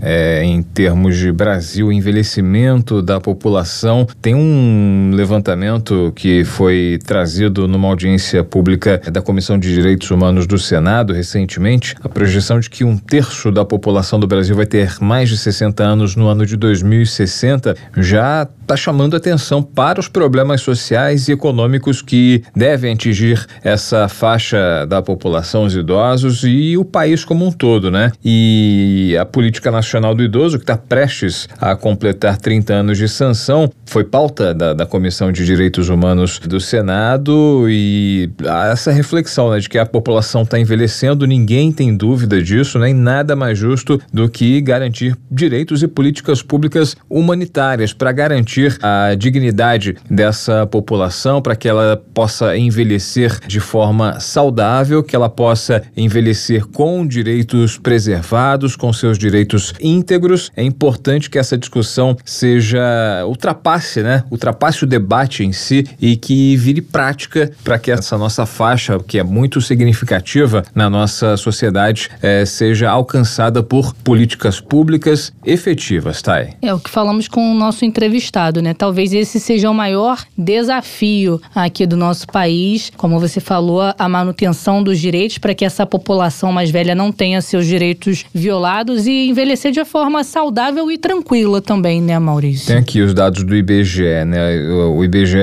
[0.00, 4.06] é, em termos de Brasil, envelhecimento da população.
[4.20, 10.58] Tem um levantamento que foi trazido numa audiência pública da Comissão de Direitos Humanos do
[10.58, 15.28] Senado recentemente, a projeção de que um terço da população do Brasil vai ter mais
[15.28, 21.28] de 60 anos no ano de 2060, já está chamando atenção para os problemas sociais
[21.28, 27.46] e econômicos que devem atingir essa faixa da população, os idosos e o país como
[27.46, 28.12] um todo, né?
[28.24, 33.70] E a Política Nacional do Idoso, que está prestes a completar 30 anos de sanção,
[33.86, 38.30] foi pauta da, da Comissão de Direitos Humanos do Senado e
[38.70, 42.90] essa reflexão né, de que a população está envelhecendo, ninguém tem dúvida disso, né?
[42.90, 49.14] E nada mais justo do que garantir direitos e políticas públicas humanitárias para garantir a
[49.14, 56.66] dignidade dessa população, para que ela possa envelhecer de forma saudável, que ela possa envelhecer
[56.66, 60.50] com direitos preservados, com seus direitos íntegros.
[60.56, 62.80] É importante que essa discussão seja
[63.26, 64.24] ultrapasse, né?
[64.30, 69.18] Ultrapasse o debate em si e que vire prática para que essa nossa faixa, que
[69.18, 76.54] é muito significativa na nossa sociedade, eh, seja alcançada por políticas públicas efetivas, Thay.
[76.60, 78.74] É o que falamos com o nosso entrevistado, né?
[78.74, 84.82] Talvez esse seja o maior desafio aqui do nosso país, como você falou, a manutenção
[84.82, 89.70] dos direitos para que essa população mais velha não tenha seus direitos violados e envelhecer
[89.72, 92.66] de forma saudável e tranquila também, né, Maurício?
[92.66, 94.58] Tem aqui os dados do IBGE, né?
[94.88, 95.38] O IBGE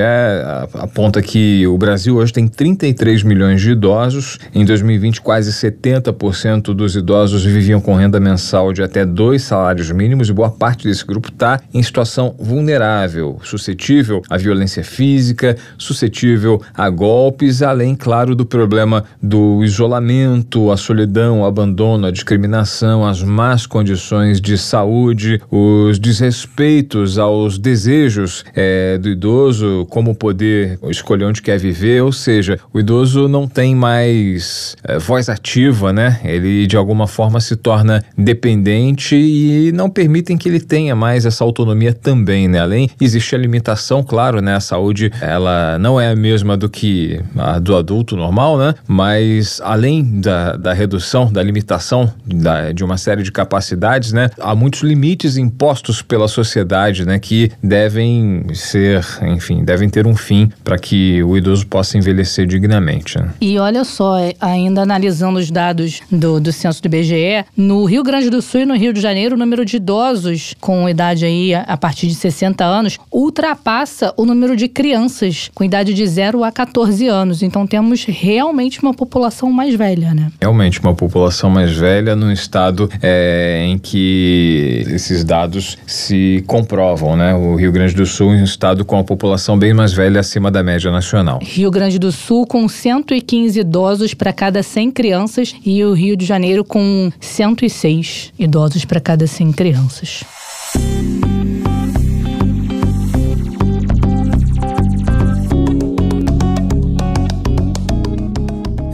[0.74, 4.40] aponta que o Brasil hoje tem 33 milhões de idosos.
[4.54, 10.30] Em 2020, quase 70% dos idosos viviam com renda mensal de até dois salários mínimos
[10.30, 16.90] e boa parte desse grupo está em situação vulnerável, suscetível à violência física, suscetível a
[16.90, 23.66] golpes, além, claro, do problema do isolamento, a solidão, o abandono, a discriminação, as más
[23.66, 31.58] condições de saúde, os desrespeitos aos desejos é, do idoso, como poder escolher onde quer
[31.58, 36.20] viver, ou seja, o idoso não tem mais é, voz ativa, né?
[36.24, 41.44] Ele de alguma forma se torna dependente e não permitem que ele tenha mais essa
[41.44, 42.60] autonomia também, né?
[42.60, 44.56] Além existe a limitação, claro, né?
[44.56, 48.76] A saúde, ela não é a mesma do que a do adulto normal, né?
[48.88, 54.30] Mas além da, da redução, da limitação da, de uma série de capacidades, né?
[54.40, 57.20] Há muitos limites impostos pela sociedade, né?
[57.20, 63.18] Que devem ser, enfim, devem ter um fim para que o idoso possa envelhecer dignamente.
[63.18, 63.30] Né?
[63.42, 68.30] E olha só, ainda analisando os dados do, do censo do IBGE, no Rio Grande
[68.30, 71.78] do Sul e no Rio de Janeiro, o número de idosos com idade aí a
[71.78, 77.08] partir de 60 anos ultrapassa o número de crianças com idade de 0 a 14
[77.08, 77.42] anos.
[77.42, 80.32] Então temos realmente uma população mais velha, né?
[80.42, 87.34] Realmente uma população mais velha num estado é, em que esses dados se comprovam, né?
[87.34, 90.52] O Rio Grande do Sul é um estado com a população bem mais velha acima
[90.52, 91.39] da média nacional.
[91.41, 96.26] Rio Grande do Sul com 115 idosos para cada 100 crianças e o Rio de
[96.26, 100.24] Janeiro com 106 idosos para cada 100 crianças.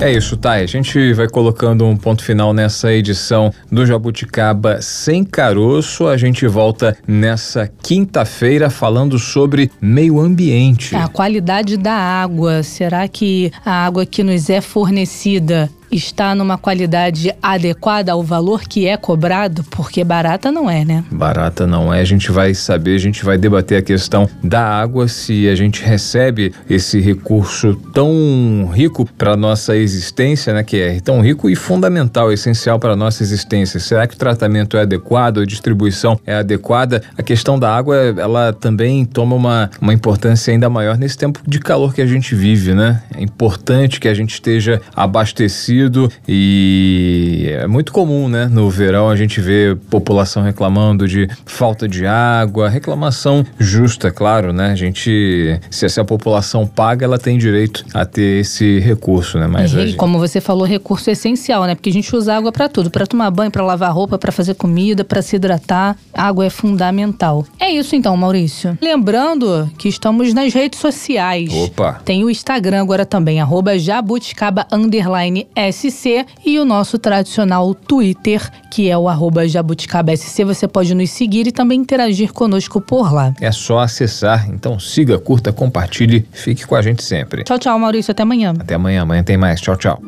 [0.06, 0.62] É isso, Thay.
[0.62, 6.06] A gente vai colocando um ponto final nessa edição do Jabuticaba Sem Caroço.
[6.06, 10.96] A gente volta nessa quinta-feira falando sobre meio ambiente.
[10.96, 12.62] A qualidade da água.
[12.62, 18.88] Será que a água que nos é fornecida está numa qualidade adequada ao valor que
[18.88, 19.64] é cobrado?
[19.64, 21.04] Porque barata não é, né?
[21.12, 22.02] Barata não é.
[22.02, 25.84] A gente vai saber, a gente vai debater a questão da água, se a gente
[25.84, 30.64] recebe esse recurso tão rico para nossa existência, né?
[30.64, 33.80] Que é tão rico e fundamental, essencial para nossa existência.
[33.80, 37.02] Será que o tratamento é adequado, a distribuição é adequada?
[37.18, 41.60] A questão da água, ela também toma uma, uma importância ainda maior nesse tempo de
[41.60, 43.02] calor que a gente vive, né?
[43.16, 45.85] É importante que a gente esteja abastecido
[46.28, 48.48] e é muito comum, né?
[48.48, 54.72] No verão a gente vê população reclamando de falta de água, reclamação justa, claro, né?
[54.72, 59.48] A gente, se essa população paga, ela tem direito a ter esse recurso, né?
[59.48, 59.96] Mas e, gente...
[59.96, 61.76] como você falou, recurso essencial, né?
[61.76, 64.56] Porque a gente usa água para tudo, para tomar banho, para lavar roupa, para fazer
[64.56, 65.96] comida, para se hidratar.
[66.14, 67.46] água é fundamental.
[67.60, 68.78] É isso então, Maurício.
[68.82, 71.54] Lembrando que estamos nas redes sociais.
[71.54, 72.02] Opa.
[72.06, 78.42] Tem o Instagram agora também, arroba jabuticaba underline SC e o nosso tradicional Twitter,
[78.72, 80.44] que é o arroba jabuticabasc.
[80.44, 83.34] Você pode nos seguir e também interagir conosco por lá.
[83.40, 87.44] É só acessar, então siga, curta, compartilhe, fique com a gente sempre.
[87.44, 88.12] Tchau, tchau, Maurício.
[88.12, 88.54] Até amanhã.
[88.58, 89.02] Até amanhã.
[89.02, 89.62] Amanhã tem mais.
[89.62, 90.02] Tchau, tchau.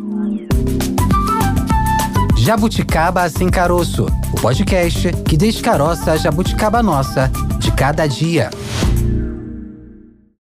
[2.38, 7.30] Jabuticaba Sem Caroço, o podcast que descaroça a jabuticaba nossa
[7.60, 8.50] de cada dia.